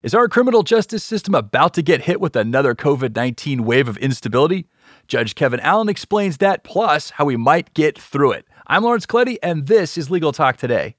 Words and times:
Is 0.00 0.14
our 0.14 0.28
criminal 0.28 0.62
justice 0.62 1.02
system 1.02 1.34
about 1.34 1.74
to 1.74 1.82
get 1.82 2.02
hit 2.02 2.20
with 2.20 2.36
another 2.36 2.72
COVID 2.72 3.16
19 3.16 3.64
wave 3.64 3.88
of 3.88 3.96
instability? 3.96 4.68
Judge 5.08 5.34
Kevin 5.34 5.58
Allen 5.58 5.88
explains 5.88 6.36
that, 6.36 6.62
plus 6.62 7.10
how 7.10 7.24
we 7.24 7.36
might 7.36 7.74
get 7.74 7.98
through 7.98 8.30
it. 8.30 8.46
I'm 8.68 8.84
Lawrence 8.84 9.06
Colletti, 9.06 9.38
and 9.42 9.66
this 9.66 9.98
is 9.98 10.08
Legal 10.08 10.30
Talk 10.30 10.56
Today. 10.56 10.94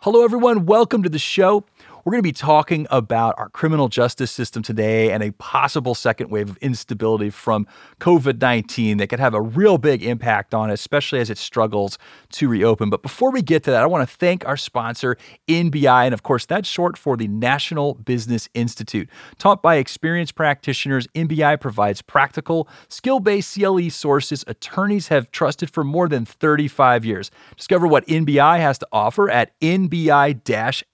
Hello, 0.00 0.24
everyone. 0.24 0.64
Welcome 0.64 1.02
to 1.02 1.10
the 1.10 1.18
show. 1.18 1.66
We're 2.04 2.10
going 2.10 2.18
to 2.18 2.28
be 2.28 2.32
talking 2.32 2.86
about 2.90 3.34
our 3.38 3.48
criminal 3.48 3.88
justice 3.88 4.30
system 4.30 4.62
today 4.62 5.10
and 5.10 5.22
a 5.22 5.30
possible 5.32 5.94
second 5.94 6.28
wave 6.28 6.50
of 6.50 6.58
instability 6.58 7.30
from 7.30 7.66
COVID 7.98 8.42
19 8.42 8.98
that 8.98 9.06
could 9.06 9.20
have 9.20 9.32
a 9.32 9.40
real 9.40 9.78
big 9.78 10.02
impact 10.02 10.52
on 10.52 10.68
it, 10.68 10.74
especially 10.74 11.20
as 11.20 11.30
it 11.30 11.38
struggles 11.38 11.96
to 12.32 12.46
reopen. 12.46 12.90
But 12.90 13.00
before 13.00 13.30
we 13.30 13.40
get 13.40 13.62
to 13.62 13.70
that, 13.70 13.82
I 13.82 13.86
want 13.86 14.06
to 14.06 14.16
thank 14.16 14.46
our 14.46 14.58
sponsor, 14.58 15.16
NBI. 15.48 16.04
And 16.04 16.12
of 16.12 16.22
course, 16.22 16.44
that's 16.44 16.68
short 16.68 16.98
for 16.98 17.16
the 17.16 17.26
National 17.26 17.94
Business 17.94 18.50
Institute. 18.52 19.08
Taught 19.38 19.62
by 19.62 19.76
experienced 19.76 20.34
practitioners, 20.34 21.06
NBI 21.14 21.58
provides 21.58 22.02
practical, 22.02 22.68
skill 22.90 23.18
based 23.18 23.54
CLE 23.54 23.88
sources 23.88 24.44
attorneys 24.46 25.08
have 25.08 25.30
trusted 25.30 25.70
for 25.70 25.82
more 25.82 26.10
than 26.10 26.26
35 26.26 27.06
years. 27.06 27.30
Discover 27.56 27.86
what 27.86 28.06
NBI 28.08 28.58
has 28.58 28.76
to 28.76 28.88
offer 28.92 29.30
at 29.30 29.58
nbi 29.60 30.34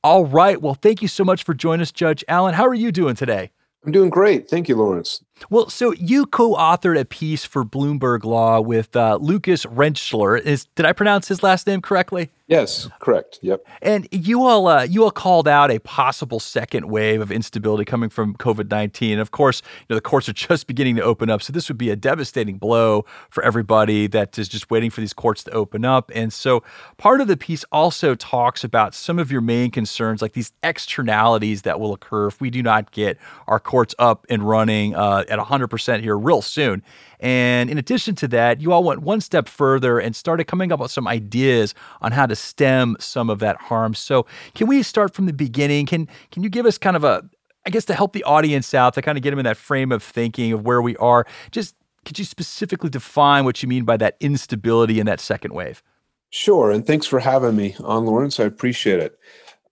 All 0.02 0.26
right. 0.26 0.60
Well, 0.60 0.74
thank 0.74 1.00
you 1.00 1.08
so 1.08 1.24
much 1.24 1.44
for 1.44 1.54
joining 1.54 1.80
us, 1.82 1.90
Judge 1.90 2.22
Allen. 2.28 2.54
How 2.54 2.66
are 2.66 2.74
you 2.74 2.92
doing 2.92 3.14
today? 3.14 3.50
I'm 3.84 3.92
doing 3.92 4.10
great. 4.10 4.48
Thank 4.48 4.68
you, 4.68 4.76
Lawrence. 4.76 5.22
Well, 5.50 5.68
so 5.68 5.92
you 5.92 6.26
co-authored 6.26 6.98
a 6.98 7.04
piece 7.04 7.44
for 7.44 7.64
Bloomberg 7.64 8.24
Law 8.24 8.60
with 8.60 8.94
uh, 8.94 9.18
Lucas 9.20 9.64
Rentschler. 9.66 10.40
Is 10.40 10.66
did 10.76 10.86
I 10.86 10.92
pronounce 10.92 11.28
his 11.28 11.42
last 11.42 11.66
name 11.66 11.82
correctly? 11.82 12.30
Yes, 12.46 12.90
correct. 13.00 13.38
Yep. 13.40 13.64
And 13.80 14.06
you 14.10 14.42
all 14.44 14.66
uh, 14.66 14.82
you 14.82 15.04
all 15.04 15.10
called 15.10 15.48
out 15.48 15.70
a 15.70 15.78
possible 15.78 16.38
second 16.38 16.90
wave 16.90 17.22
of 17.22 17.32
instability 17.32 17.86
coming 17.86 18.10
from 18.10 18.34
COVID 18.36 18.70
nineteen. 18.70 19.18
Of 19.18 19.30
course, 19.30 19.62
you 19.80 19.86
know 19.90 19.96
the 19.96 20.02
courts 20.02 20.28
are 20.28 20.32
just 20.34 20.66
beginning 20.66 20.96
to 20.96 21.02
open 21.02 21.30
up, 21.30 21.42
so 21.42 21.52
this 21.54 21.68
would 21.68 21.78
be 21.78 21.88
a 21.88 21.96
devastating 21.96 22.58
blow 22.58 23.06
for 23.30 23.42
everybody 23.42 24.06
that 24.08 24.38
is 24.38 24.46
just 24.46 24.70
waiting 24.70 24.90
for 24.90 25.00
these 25.00 25.14
courts 25.14 25.42
to 25.44 25.50
open 25.52 25.86
up. 25.86 26.12
And 26.14 26.32
so 26.32 26.62
part 26.98 27.22
of 27.22 27.28
the 27.28 27.36
piece 27.36 27.64
also 27.72 28.14
talks 28.14 28.62
about 28.62 28.94
some 28.94 29.18
of 29.18 29.32
your 29.32 29.40
main 29.40 29.70
concerns, 29.70 30.20
like 30.20 30.34
these 30.34 30.52
externalities 30.62 31.62
that 31.62 31.80
will 31.80 31.94
occur 31.94 32.26
if 32.26 32.42
we 32.42 32.50
do 32.50 32.62
not 32.62 32.90
get 32.90 33.18
our 33.48 33.58
courts 33.58 33.94
up 33.98 34.26
and 34.28 34.46
running. 34.46 34.94
Uh, 34.94 35.23
at 35.28 35.38
100% 35.38 36.00
here 36.00 36.16
real 36.16 36.42
soon. 36.42 36.82
And 37.20 37.70
in 37.70 37.78
addition 37.78 38.14
to 38.16 38.28
that, 38.28 38.60
you 38.60 38.72
all 38.72 38.84
went 38.84 39.02
one 39.02 39.20
step 39.20 39.48
further 39.48 39.98
and 39.98 40.14
started 40.14 40.44
coming 40.44 40.72
up 40.72 40.80
with 40.80 40.90
some 40.90 41.08
ideas 41.08 41.74
on 42.02 42.12
how 42.12 42.26
to 42.26 42.36
stem 42.36 42.96
some 43.00 43.30
of 43.30 43.38
that 43.38 43.56
harm. 43.56 43.94
So, 43.94 44.26
can 44.54 44.66
we 44.66 44.82
start 44.82 45.14
from 45.14 45.26
the 45.26 45.32
beginning? 45.32 45.86
Can 45.86 46.08
can 46.30 46.42
you 46.42 46.48
give 46.48 46.66
us 46.66 46.78
kind 46.78 46.96
of 46.96 47.04
a 47.04 47.22
I 47.66 47.70
guess 47.70 47.84
to 47.86 47.94
help 47.94 48.12
the 48.12 48.24
audience 48.24 48.74
out, 48.74 48.94
to 48.94 49.02
kind 49.02 49.16
of 49.16 49.22
get 49.22 49.30
them 49.30 49.38
in 49.38 49.44
that 49.44 49.56
frame 49.56 49.90
of 49.90 50.02
thinking 50.02 50.52
of 50.52 50.64
where 50.64 50.82
we 50.82 50.96
are, 50.96 51.26
just 51.50 51.74
could 52.04 52.18
you 52.18 52.24
specifically 52.24 52.90
define 52.90 53.44
what 53.44 53.62
you 53.62 53.68
mean 53.68 53.84
by 53.84 53.96
that 53.96 54.16
instability 54.20 55.00
in 55.00 55.06
that 55.06 55.20
second 55.20 55.54
wave? 55.54 55.82
Sure. 56.30 56.70
And 56.70 56.86
thanks 56.86 57.06
for 57.06 57.20
having 57.20 57.56
me 57.56 57.76
on, 57.82 58.04
Lawrence. 58.04 58.38
I 58.40 58.44
appreciate 58.44 59.00
it 59.00 59.18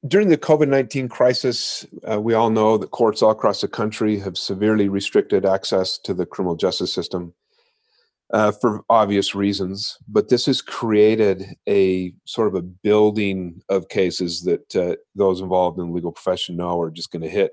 during 0.06 0.28
the 0.28 0.38
COVID 0.38 0.68
19 0.68 1.08
crisis, 1.08 1.86
uh, 2.10 2.20
we 2.20 2.34
all 2.34 2.50
know 2.50 2.76
that 2.76 2.90
courts 2.90 3.22
all 3.22 3.30
across 3.30 3.60
the 3.60 3.68
country 3.68 4.18
have 4.18 4.36
severely 4.36 4.88
restricted 4.88 5.46
access 5.46 5.98
to 5.98 6.12
the 6.12 6.26
criminal 6.26 6.56
justice 6.56 6.92
system 6.92 7.32
uh, 8.32 8.50
for 8.50 8.82
obvious 8.90 9.34
reasons. 9.34 9.98
But 10.08 10.28
this 10.28 10.46
has 10.46 10.60
created 10.60 11.56
a 11.68 12.12
sort 12.24 12.48
of 12.48 12.54
a 12.54 12.62
building 12.62 13.62
of 13.68 13.88
cases 13.88 14.42
that 14.42 14.74
uh, 14.74 14.96
those 15.14 15.40
involved 15.40 15.78
in 15.78 15.86
the 15.86 15.92
legal 15.92 16.12
profession 16.12 16.56
know 16.56 16.80
are 16.80 16.90
just 16.90 17.12
going 17.12 17.22
to 17.22 17.28
hit 17.28 17.52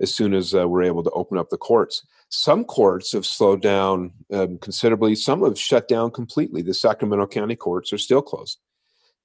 as 0.00 0.14
soon 0.14 0.34
as 0.34 0.54
uh, 0.54 0.68
we're 0.68 0.82
able 0.82 1.02
to 1.02 1.10
open 1.10 1.38
up 1.38 1.50
the 1.50 1.56
courts. 1.56 2.06
Some 2.28 2.64
courts 2.64 3.12
have 3.12 3.26
slowed 3.26 3.62
down 3.62 4.12
um, 4.32 4.58
considerably, 4.58 5.14
some 5.14 5.42
have 5.44 5.58
shut 5.58 5.88
down 5.88 6.10
completely. 6.10 6.62
The 6.62 6.74
Sacramento 6.74 7.26
County 7.28 7.56
courts 7.56 7.92
are 7.92 7.98
still 7.98 8.22
closed. 8.22 8.58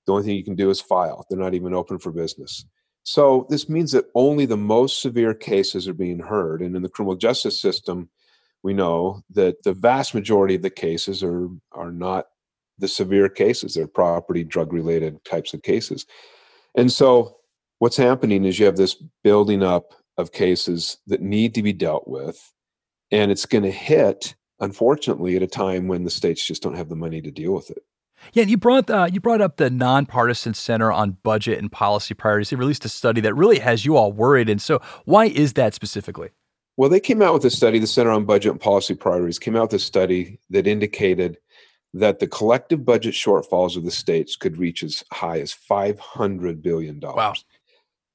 The 0.09 0.13
only 0.13 0.25
thing 0.25 0.37
you 0.37 0.43
can 0.43 0.55
do 0.55 0.71
is 0.71 0.81
file. 0.81 1.23
They're 1.29 1.37
not 1.37 1.53
even 1.53 1.75
open 1.75 1.99
for 1.99 2.11
business. 2.11 2.65
So 3.03 3.45
this 3.47 3.69
means 3.69 3.91
that 3.91 4.09
only 4.15 4.47
the 4.47 4.57
most 4.57 5.03
severe 5.03 5.35
cases 5.35 5.87
are 5.87 5.93
being 5.93 6.17
heard. 6.17 6.63
And 6.63 6.75
in 6.75 6.81
the 6.81 6.89
criminal 6.89 7.15
justice 7.15 7.61
system, 7.61 8.09
we 8.63 8.73
know 8.73 9.21
that 9.29 9.61
the 9.61 9.73
vast 9.73 10.15
majority 10.15 10.55
of 10.55 10.63
the 10.63 10.71
cases 10.71 11.21
are 11.21 11.47
are 11.73 11.91
not 11.91 12.25
the 12.79 12.87
severe 12.87 13.29
cases. 13.29 13.75
They're 13.75 13.85
property 13.85 14.43
drug 14.43 14.73
related 14.73 15.23
types 15.25 15.53
of 15.53 15.61
cases. 15.61 16.07
And 16.73 16.91
so 16.91 17.37
what's 17.77 17.97
happening 17.97 18.45
is 18.45 18.57
you 18.57 18.65
have 18.65 18.77
this 18.77 18.95
building 19.23 19.61
up 19.61 19.93
of 20.17 20.31
cases 20.31 20.97
that 21.05 21.21
need 21.21 21.53
to 21.53 21.61
be 21.61 21.71
dealt 21.71 22.07
with. 22.07 22.51
And 23.11 23.29
it's 23.29 23.45
going 23.45 23.63
to 23.63 23.71
hit, 23.71 24.33
unfortunately, 24.59 25.35
at 25.35 25.43
a 25.43 25.47
time 25.47 25.87
when 25.87 26.03
the 26.03 26.09
states 26.09 26.47
just 26.47 26.63
don't 26.63 26.77
have 26.77 26.89
the 26.89 26.95
money 26.95 27.21
to 27.21 27.29
deal 27.29 27.53
with 27.53 27.69
it. 27.69 27.83
Yeah, 28.33 28.41
and 28.41 28.51
you 28.51 28.57
brought 28.57 28.89
uh, 28.89 29.07
you 29.11 29.19
brought 29.19 29.41
up 29.41 29.57
the 29.57 29.69
nonpartisan 29.69 30.53
Center 30.53 30.91
on 30.91 31.17
Budget 31.23 31.59
and 31.59 31.71
Policy 31.71 32.13
Priorities. 32.13 32.49
They 32.49 32.55
released 32.55 32.85
a 32.85 32.89
study 32.89 33.21
that 33.21 33.33
really 33.33 33.59
has 33.59 33.85
you 33.85 33.97
all 33.97 34.11
worried. 34.11 34.49
And 34.49 34.61
so, 34.61 34.81
why 35.05 35.25
is 35.25 35.53
that 35.53 35.73
specifically? 35.73 36.29
Well, 36.77 36.89
they 36.89 36.99
came 36.99 37.21
out 37.21 37.33
with 37.33 37.45
a 37.45 37.49
study. 37.49 37.79
The 37.79 37.87
Center 37.87 38.11
on 38.11 38.25
Budget 38.25 38.51
and 38.51 38.61
Policy 38.61 38.95
Priorities 38.95 39.39
came 39.39 39.55
out 39.55 39.63
with 39.63 39.73
a 39.73 39.79
study 39.79 40.39
that 40.49 40.67
indicated 40.67 41.37
that 41.93 42.19
the 42.19 42.27
collective 42.27 42.85
budget 42.85 43.13
shortfalls 43.15 43.75
of 43.75 43.83
the 43.83 43.91
states 43.91 44.35
could 44.35 44.57
reach 44.57 44.83
as 44.83 45.03
high 45.11 45.39
as 45.39 45.51
five 45.51 45.99
hundred 45.99 46.61
billion 46.61 46.99
dollars. 46.99 47.15
Wow. 47.17 47.33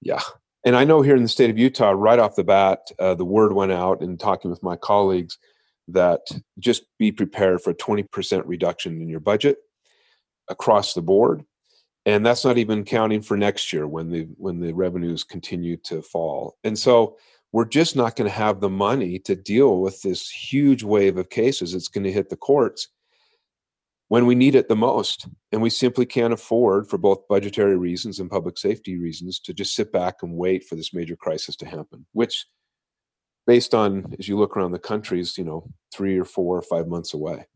Yeah, 0.00 0.20
and 0.64 0.76
I 0.76 0.84
know 0.84 1.02
here 1.02 1.16
in 1.16 1.22
the 1.22 1.28
state 1.28 1.50
of 1.50 1.58
Utah, 1.58 1.90
right 1.90 2.18
off 2.18 2.36
the 2.36 2.44
bat, 2.44 2.90
uh, 2.98 3.14
the 3.14 3.24
word 3.24 3.52
went 3.52 3.72
out 3.72 4.00
in 4.00 4.16
talking 4.16 4.50
with 4.50 4.62
my 4.62 4.76
colleagues 4.76 5.38
that 5.88 6.20
just 6.58 6.84
be 6.98 7.10
prepared 7.12 7.60
for 7.60 7.70
a 7.70 7.74
twenty 7.74 8.02
percent 8.02 8.46
reduction 8.46 9.00
in 9.02 9.08
your 9.08 9.20
budget 9.20 9.58
across 10.48 10.94
the 10.94 11.02
board. 11.02 11.44
And 12.06 12.24
that's 12.24 12.44
not 12.44 12.58
even 12.58 12.84
counting 12.84 13.22
for 13.22 13.36
next 13.36 13.72
year 13.72 13.86
when 13.88 14.10
the 14.10 14.28
when 14.36 14.60
the 14.60 14.74
revenues 14.74 15.24
continue 15.24 15.76
to 15.84 16.02
fall. 16.02 16.56
And 16.62 16.78
so 16.78 17.16
we're 17.52 17.64
just 17.64 17.96
not 17.96 18.16
going 18.16 18.28
to 18.28 18.36
have 18.36 18.60
the 18.60 18.68
money 18.68 19.18
to 19.20 19.34
deal 19.36 19.80
with 19.80 20.02
this 20.02 20.28
huge 20.28 20.82
wave 20.82 21.16
of 21.16 21.30
cases 21.30 21.72
it's 21.72 21.88
going 21.88 22.04
to 22.04 22.12
hit 22.12 22.28
the 22.28 22.36
courts 22.36 22.88
when 24.08 24.26
we 24.26 24.34
need 24.34 24.54
it 24.54 24.68
the 24.68 24.76
most. 24.76 25.26
And 25.50 25.62
we 25.62 25.70
simply 25.70 26.04
can't 26.04 26.34
afford 26.34 26.88
for 26.88 26.98
both 26.98 27.26
budgetary 27.28 27.76
reasons 27.76 28.20
and 28.20 28.30
public 28.30 28.58
safety 28.58 28.98
reasons 28.98 29.40
to 29.40 29.54
just 29.54 29.74
sit 29.74 29.90
back 29.90 30.16
and 30.22 30.36
wait 30.36 30.64
for 30.64 30.76
this 30.76 30.92
major 30.92 31.16
crisis 31.16 31.56
to 31.56 31.66
happen 31.66 32.04
which 32.12 32.46
based 33.46 33.74
on 33.74 34.14
as 34.18 34.28
you 34.28 34.38
look 34.38 34.56
around 34.56 34.72
the 34.72 34.78
country 34.78 35.20
is 35.20 35.36
you 35.38 35.44
know 35.44 35.68
three 35.94 36.18
or 36.18 36.24
four 36.24 36.56
or 36.56 36.62
five 36.62 36.86
months 36.88 37.14
away 37.14 37.46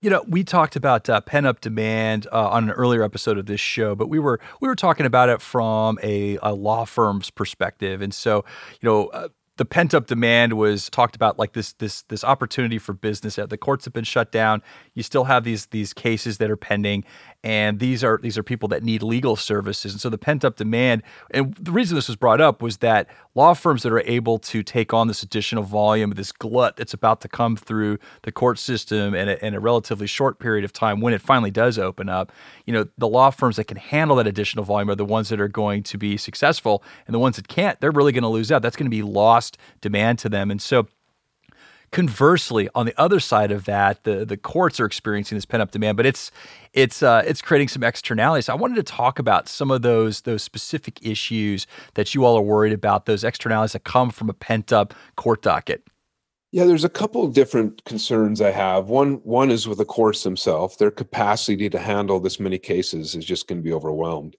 you 0.00 0.10
know, 0.10 0.24
we 0.28 0.44
talked 0.44 0.76
about 0.76 1.08
uh, 1.08 1.20
pent 1.20 1.46
up 1.46 1.60
demand 1.60 2.26
uh, 2.32 2.48
on 2.48 2.64
an 2.64 2.70
earlier 2.70 3.02
episode 3.02 3.38
of 3.38 3.46
this 3.46 3.60
show, 3.60 3.94
but 3.94 4.08
we 4.08 4.18
were 4.18 4.40
we 4.60 4.68
were 4.68 4.76
talking 4.76 5.06
about 5.06 5.28
it 5.28 5.40
from 5.40 5.98
a, 6.02 6.38
a 6.42 6.54
law 6.54 6.84
firm's 6.84 7.30
perspective, 7.30 8.02
and 8.02 8.14
so 8.14 8.44
you 8.80 8.88
know. 8.88 9.06
Uh, 9.08 9.28
the 9.56 9.64
pent 9.64 9.94
up 9.94 10.06
demand 10.06 10.52
was 10.54 10.90
talked 10.90 11.16
about 11.16 11.38
like 11.38 11.52
this 11.52 11.72
this 11.74 12.02
this 12.02 12.24
opportunity 12.24 12.78
for 12.78 12.92
business. 12.92 13.36
The 13.36 13.56
courts 13.56 13.84
have 13.84 13.94
been 13.94 14.04
shut 14.04 14.30
down. 14.32 14.62
You 14.94 15.02
still 15.02 15.24
have 15.24 15.44
these 15.44 15.66
these 15.66 15.92
cases 15.92 16.38
that 16.38 16.50
are 16.50 16.56
pending, 16.56 17.04
and 17.46 17.78
these 17.78 18.02
are 18.02 18.18
these 18.20 18.36
are 18.36 18.42
people 18.42 18.68
that 18.68 18.82
need 18.82 19.04
legal 19.04 19.36
services 19.36 19.92
and 19.92 20.00
so 20.00 20.10
the 20.10 20.18
pent 20.18 20.44
up 20.44 20.56
demand 20.56 21.00
and 21.30 21.54
the 21.54 21.70
reason 21.70 21.94
this 21.94 22.08
was 22.08 22.16
brought 22.16 22.40
up 22.40 22.60
was 22.60 22.78
that 22.78 23.06
law 23.36 23.54
firms 23.54 23.84
that 23.84 23.92
are 23.92 24.00
able 24.00 24.36
to 24.36 24.64
take 24.64 24.92
on 24.92 25.06
this 25.06 25.22
additional 25.22 25.62
volume 25.62 26.10
this 26.10 26.32
glut 26.32 26.76
that's 26.76 26.92
about 26.92 27.20
to 27.20 27.28
come 27.28 27.56
through 27.56 27.98
the 28.22 28.32
court 28.32 28.58
system 28.58 29.14
in 29.14 29.28
a, 29.28 29.34
in 29.42 29.54
a 29.54 29.60
relatively 29.60 30.08
short 30.08 30.40
period 30.40 30.64
of 30.64 30.72
time 30.72 31.00
when 31.00 31.14
it 31.14 31.20
finally 31.20 31.52
does 31.52 31.78
open 31.78 32.08
up 32.08 32.32
you 32.66 32.72
know 32.72 32.84
the 32.98 33.06
law 33.06 33.30
firms 33.30 33.54
that 33.54 33.64
can 33.64 33.76
handle 33.76 34.16
that 34.16 34.26
additional 34.26 34.64
volume 34.64 34.90
are 34.90 34.96
the 34.96 35.04
ones 35.04 35.28
that 35.28 35.40
are 35.40 35.46
going 35.46 35.84
to 35.84 35.96
be 35.96 36.16
successful 36.16 36.82
and 37.06 37.14
the 37.14 37.18
ones 37.20 37.36
that 37.36 37.46
can't 37.46 37.80
they're 37.80 37.92
really 37.92 38.12
going 38.12 38.22
to 38.22 38.28
lose 38.28 38.50
out 38.50 38.60
that's 38.60 38.76
going 38.76 38.86
to 38.86 38.90
be 38.90 39.02
lost 39.02 39.45
demand 39.80 40.18
to 40.20 40.28
them 40.28 40.50
and 40.50 40.60
so 40.60 40.86
Conversely, 41.92 42.68
on 42.74 42.84
the 42.84 43.00
other 43.00 43.20
side 43.20 43.52
of 43.52 43.64
that, 43.64 44.02
the 44.02 44.24
the 44.24 44.36
courts 44.36 44.80
are 44.80 44.84
experiencing 44.84 45.36
this 45.36 45.44
pent 45.44 45.62
up 45.62 45.70
demand, 45.70 45.96
but 45.96 46.04
it's 46.04 46.32
it's 46.72 47.02
uh, 47.02 47.22
it's 47.24 47.40
creating 47.40 47.68
some 47.68 47.84
externalities. 47.84 48.48
I 48.48 48.54
wanted 48.54 48.74
to 48.74 48.82
talk 48.82 49.20
about 49.20 49.48
some 49.48 49.70
of 49.70 49.82
those 49.82 50.22
those 50.22 50.42
specific 50.42 50.98
issues 51.06 51.66
that 51.94 52.12
you 52.12 52.24
all 52.24 52.36
are 52.36 52.42
worried 52.42 52.72
about, 52.72 53.06
those 53.06 53.22
externalities 53.22 53.72
that 53.72 53.84
come 53.84 54.10
from 54.10 54.28
a 54.28 54.34
pent 54.34 54.72
up 54.72 54.94
court 55.14 55.42
docket. 55.42 55.84
Yeah, 56.50 56.64
there's 56.64 56.84
a 56.84 56.88
couple 56.88 57.24
of 57.24 57.34
different 57.34 57.84
concerns 57.84 58.40
I 58.40 58.50
have. 58.50 58.88
One 58.88 59.14
one 59.22 59.52
is 59.52 59.68
with 59.68 59.78
the 59.78 59.84
courts 59.84 60.24
themselves. 60.24 60.76
Their 60.76 60.90
capacity 60.90 61.70
to 61.70 61.78
handle 61.78 62.18
this 62.18 62.40
many 62.40 62.58
cases 62.58 63.14
is 63.14 63.24
just 63.24 63.46
going 63.46 63.60
to 63.60 63.64
be 63.64 63.72
overwhelmed. 63.72 64.36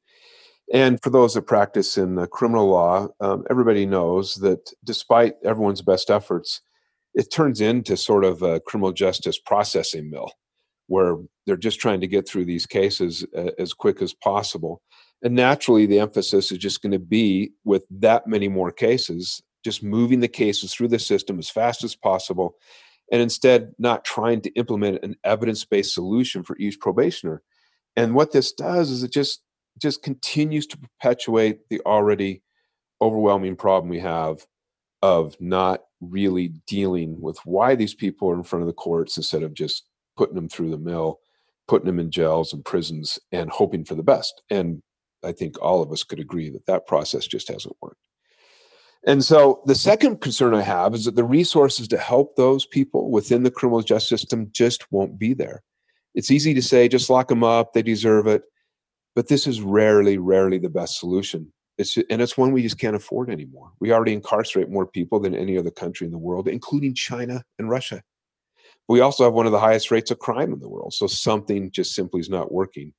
And 0.73 1.01
for 1.01 1.09
those 1.09 1.33
that 1.35 1.43
practice 1.43 1.97
in 1.97 2.25
criminal 2.31 2.67
law, 2.67 3.07
um, 3.21 3.45
everybody 3.49 3.85
knows 3.85 4.35
that 4.35 4.71
despite 4.83 5.35
everyone's 5.45 5.81
best 5.81 6.09
efforts, 6.09 6.61
it 7.13 7.31
turns 7.31 7.61
into 7.61 7.95
sort 7.95 8.25
of 8.25 8.41
a 8.41 8.59
criminal 8.59 8.91
justice 8.91 9.39
processing 9.39 10.09
mill 10.09 10.31
where 10.87 11.17
they're 11.45 11.57
just 11.57 11.79
trying 11.79 12.01
to 12.01 12.07
get 12.07 12.27
through 12.27 12.45
these 12.45 12.65
cases 12.65 13.25
uh, 13.35 13.51
as 13.57 13.73
quick 13.73 14.01
as 14.01 14.13
possible. 14.13 14.81
And 15.21 15.35
naturally, 15.35 15.85
the 15.85 15.99
emphasis 15.99 16.51
is 16.51 16.57
just 16.57 16.81
going 16.81 16.91
to 16.91 16.99
be 16.99 17.51
with 17.63 17.83
that 17.89 18.27
many 18.27 18.47
more 18.47 18.71
cases, 18.71 19.41
just 19.63 19.83
moving 19.83 20.19
the 20.19 20.27
cases 20.27 20.73
through 20.73 20.89
the 20.89 20.99
system 20.99 21.39
as 21.39 21.49
fast 21.49 21.83
as 21.83 21.95
possible, 21.95 22.55
and 23.11 23.21
instead 23.21 23.71
not 23.79 24.05
trying 24.05 24.41
to 24.41 24.51
implement 24.53 25.03
an 25.03 25.15
evidence 25.23 25.65
based 25.65 25.93
solution 25.93 26.43
for 26.43 26.57
each 26.57 26.79
probationer. 26.79 27.41
And 27.95 28.13
what 28.13 28.31
this 28.31 28.51
does 28.51 28.91
is 28.91 29.01
it 29.01 29.11
just 29.11 29.41
just 29.77 30.03
continues 30.03 30.67
to 30.67 30.77
perpetuate 30.77 31.67
the 31.69 31.81
already 31.85 32.41
overwhelming 33.01 33.55
problem 33.55 33.89
we 33.89 33.99
have 33.99 34.45
of 35.01 35.35
not 35.39 35.83
really 36.01 36.53
dealing 36.65 37.19
with 37.21 37.37
why 37.45 37.75
these 37.75 37.93
people 37.93 38.29
are 38.29 38.35
in 38.35 38.43
front 38.43 38.63
of 38.63 38.67
the 38.67 38.73
courts 38.73 39.17
instead 39.17 39.43
of 39.43 39.53
just 39.53 39.85
putting 40.15 40.35
them 40.35 40.49
through 40.49 40.71
the 40.71 40.77
mill, 40.77 41.19
putting 41.67 41.85
them 41.85 41.99
in 41.99 42.11
jails 42.11 42.53
and 42.53 42.65
prisons 42.65 43.19
and 43.31 43.49
hoping 43.49 43.85
for 43.85 43.95
the 43.95 44.03
best. 44.03 44.41
And 44.49 44.81
I 45.23 45.31
think 45.31 45.61
all 45.61 45.81
of 45.81 45.91
us 45.91 46.03
could 46.03 46.19
agree 46.19 46.49
that 46.49 46.65
that 46.65 46.87
process 46.87 47.27
just 47.27 47.47
hasn't 47.47 47.75
worked. 47.81 47.99
And 49.05 49.23
so 49.23 49.61
the 49.65 49.75
second 49.75 50.21
concern 50.21 50.53
I 50.53 50.61
have 50.61 50.93
is 50.93 51.05
that 51.05 51.15
the 51.15 51.23
resources 51.23 51.87
to 51.89 51.97
help 51.97 52.35
those 52.35 52.65
people 52.65 53.11
within 53.11 53.43
the 53.43 53.51
criminal 53.51 53.81
justice 53.81 54.21
system 54.21 54.49
just 54.51 54.91
won't 54.91 55.19
be 55.19 55.33
there. 55.33 55.63
It's 56.15 56.31
easy 56.31 56.53
to 56.55 56.61
say, 56.61 56.87
just 56.87 57.09
lock 57.09 57.27
them 57.27 57.43
up, 57.43 57.73
they 57.73 57.83
deserve 57.83 58.27
it. 58.27 58.43
But 59.17 59.29
this 59.29 59.47
is 59.47 59.61
rarely, 59.61 60.19
rarely 60.19 60.59
the 60.59 60.69
best 60.69 60.99
solution. 60.99 61.51
It's, 61.79 61.97
and 61.97 62.21
it's 62.21 62.37
one 62.37 62.51
we 62.51 62.61
just 62.61 62.77
can't 62.77 62.95
afford 62.95 63.31
anymore. 63.31 63.71
We 63.79 63.91
already 63.91 64.13
incarcerate 64.13 64.69
more 64.69 64.85
people 64.85 65.19
than 65.19 65.33
any 65.33 65.57
other 65.57 65.71
country 65.71 66.05
in 66.05 66.11
the 66.11 66.19
world, 66.19 66.47
including 66.47 66.93
China 66.93 67.43
and 67.57 67.67
Russia. 67.67 68.03
We 68.87 68.99
also 68.99 69.23
have 69.23 69.33
one 69.33 69.47
of 69.47 69.51
the 69.51 69.59
highest 69.59 69.89
rates 69.89 70.11
of 70.11 70.19
crime 70.19 70.53
in 70.53 70.59
the 70.59 70.69
world. 70.69 70.93
So 70.93 71.07
something 71.07 71.71
just 71.71 71.95
simply 71.95 72.19
is 72.19 72.29
not 72.29 72.51
working. 72.51 72.93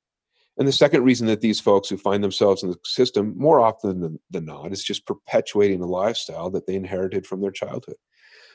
And 0.57 0.67
the 0.67 0.73
second 0.73 1.05
reason 1.05 1.25
that 1.27 1.39
these 1.39 1.61
folks 1.61 1.87
who 1.87 1.95
find 1.95 2.21
themselves 2.21 2.63
in 2.63 2.69
the 2.69 2.77
system 2.83 3.33
more 3.37 3.61
often 3.61 4.01
than, 4.01 4.19
than 4.29 4.43
not 4.43 4.73
is 4.73 4.83
just 4.83 5.07
perpetuating 5.07 5.81
a 5.81 5.87
lifestyle 5.87 6.49
that 6.49 6.67
they 6.67 6.75
inherited 6.75 7.25
from 7.25 7.39
their 7.39 7.49
childhood. 7.49 7.95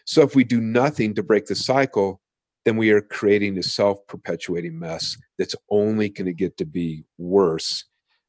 So 0.05 0.21
if 0.21 0.37
we 0.37 0.45
do 0.45 0.61
nothing 0.61 1.15
to 1.15 1.23
break 1.23 1.47
the 1.47 1.55
cycle, 1.55 2.21
then 2.65 2.77
we 2.77 2.91
are 2.91 3.01
creating 3.01 3.59
a 3.59 3.63
self 3.63 4.07
perpetuating 4.07 4.79
mess 4.79 5.17
that's 5.39 5.55
only 5.71 6.09
going 6.09 6.27
to 6.27 6.33
get 6.33 6.57
to 6.59 6.65
be 6.65 7.05
worse 7.19 7.85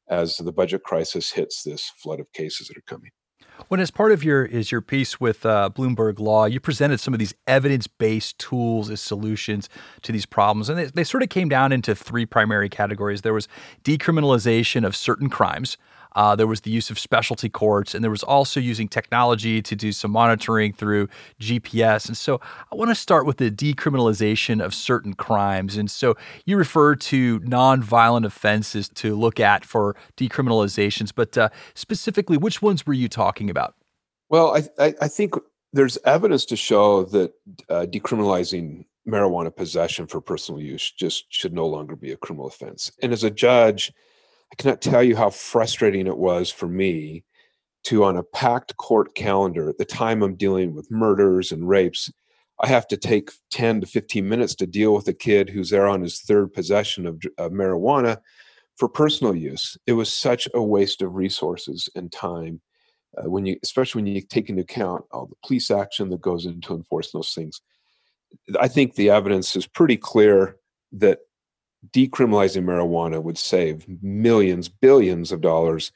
as 0.08 0.36
the 0.36 0.52
budget 0.52 0.82
crisis 0.82 1.32
hits 1.32 1.62
this 1.62 1.90
flood 1.96 2.20
of 2.20 2.32
cases 2.32 2.68
that 2.68 2.76
are 2.76 2.82
coming. 2.82 3.10
When 3.68 3.80
as 3.80 3.90
part 3.90 4.12
of 4.12 4.22
your 4.22 4.44
is 4.44 4.70
your 4.70 4.82
piece 4.82 5.18
with 5.18 5.46
uh, 5.46 5.70
Bloomberg 5.74 6.20
Law, 6.20 6.44
you 6.44 6.60
presented 6.60 7.00
some 7.00 7.14
of 7.14 7.18
these 7.18 7.34
evidence-based 7.46 8.38
tools 8.38 8.90
as 8.90 9.00
solutions 9.00 9.68
to 10.02 10.12
these 10.12 10.26
problems, 10.26 10.68
and 10.68 10.78
they, 10.78 10.84
they 10.86 11.04
sort 11.04 11.22
of 11.22 11.30
came 11.30 11.48
down 11.48 11.72
into 11.72 11.94
three 11.94 12.26
primary 12.26 12.68
categories. 12.68 13.22
There 13.22 13.32
was 13.32 13.48
decriminalization 13.82 14.86
of 14.86 14.94
certain 14.94 15.30
crimes, 15.30 15.78
uh, 16.16 16.34
there 16.34 16.46
was 16.46 16.62
the 16.62 16.70
use 16.70 16.90
of 16.90 16.98
specialty 16.98 17.48
courts, 17.48 17.94
and 17.94 18.02
there 18.02 18.10
was 18.10 18.22
also 18.22 18.58
using 18.58 18.88
technology 18.88 19.62
to 19.62 19.76
do 19.76 19.92
some 19.92 20.10
monitoring 20.10 20.72
through 20.72 21.08
GPS. 21.40 22.08
And 22.08 22.16
so 22.16 22.40
I 22.72 22.74
want 22.74 22.90
to 22.90 22.94
start 22.94 23.26
with 23.26 23.36
the 23.36 23.50
decriminalization 23.50 24.64
of 24.64 24.74
certain 24.74 25.12
crimes. 25.14 25.76
And 25.76 25.90
so 25.90 26.16
you 26.46 26.56
refer 26.56 26.96
to 26.96 27.40
nonviolent 27.40 28.24
offenses 28.24 28.88
to 28.88 29.14
look 29.14 29.38
at 29.38 29.64
for 29.64 29.94
decriminalizations, 30.16 31.12
but 31.14 31.36
uh, 31.36 31.50
specifically, 31.74 32.38
which 32.38 32.62
ones 32.62 32.86
were 32.86 32.94
you 32.94 33.08
talking 33.08 33.50
about? 33.50 33.74
Well, 34.30 34.56
I, 34.56 34.62
I, 34.82 34.94
I 35.02 35.08
think 35.08 35.34
there's 35.74 35.98
evidence 36.04 36.46
to 36.46 36.56
show 36.56 37.04
that 37.04 37.34
uh, 37.68 37.86
decriminalizing 37.86 38.86
marijuana 39.06 39.54
possession 39.54 40.06
for 40.06 40.20
personal 40.22 40.60
use 40.60 40.90
just 40.90 41.26
should 41.28 41.52
no 41.52 41.66
longer 41.66 41.94
be 41.94 42.10
a 42.10 42.16
criminal 42.16 42.46
offense. 42.46 42.90
And 43.02 43.12
as 43.12 43.22
a 43.22 43.30
judge, 43.30 43.92
I 44.52 44.54
cannot 44.56 44.80
tell 44.80 45.02
you 45.02 45.16
how 45.16 45.30
frustrating 45.30 46.06
it 46.06 46.18
was 46.18 46.50
for 46.50 46.68
me 46.68 47.24
to, 47.84 48.04
on 48.04 48.16
a 48.16 48.22
packed 48.22 48.76
court 48.76 49.14
calendar, 49.14 49.68
at 49.68 49.78
the 49.78 49.84
time 49.84 50.22
I'm 50.22 50.34
dealing 50.34 50.74
with 50.74 50.90
murders 50.90 51.52
and 51.52 51.68
rapes, 51.68 52.10
I 52.60 52.68
have 52.68 52.88
to 52.88 52.96
take 52.96 53.30
10 53.50 53.82
to 53.82 53.86
15 53.86 54.28
minutes 54.28 54.54
to 54.56 54.66
deal 54.66 54.94
with 54.94 55.06
a 55.08 55.12
kid 55.12 55.50
who's 55.50 55.70
there 55.70 55.86
on 55.86 56.00
his 56.00 56.20
third 56.20 56.52
possession 56.52 57.06
of, 57.06 57.22
of 57.38 57.52
marijuana 57.52 58.18
for 58.76 58.88
personal 58.88 59.34
use. 59.34 59.76
It 59.86 59.92
was 59.92 60.12
such 60.12 60.48
a 60.54 60.62
waste 60.62 61.02
of 61.02 61.14
resources 61.14 61.88
and 61.94 62.10
time. 62.10 62.60
Uh, 63.16 63.30
when 63.30 63.46
you, 63.46 63.56
especially 63.62 64.02
when 64.02 64.14
you 64.14 64.20
take 64.20 64.48
into 64.48 64.62
account 64.62 65.04
all 65.12 65.26
the 65.26 65.36
police 65.46 65.70
action 65.70 66.08
that 66.10 66.20
goes 66.20 66.46
into 66.46 66.74
enforcing 66.74 67.18
those 67.18 67.34
things, 67.34 67.60
I 68.60 68.68
think 68.68 68.94
the 68.94 69.10
evidence 69.10 69.54
is 69.56 69.66
pretty 69.66 69.96
clear 69.96 70.56
that 70.92 71.20
decriminalizing 71.92 72.64
marijuana 72.64 73.22
would 73.22 73.38
save 73.38 73.86
millions, 74.02 74.68
billions 74.68 75.32
of 75.32 75.40
dollars, 75.40 75.92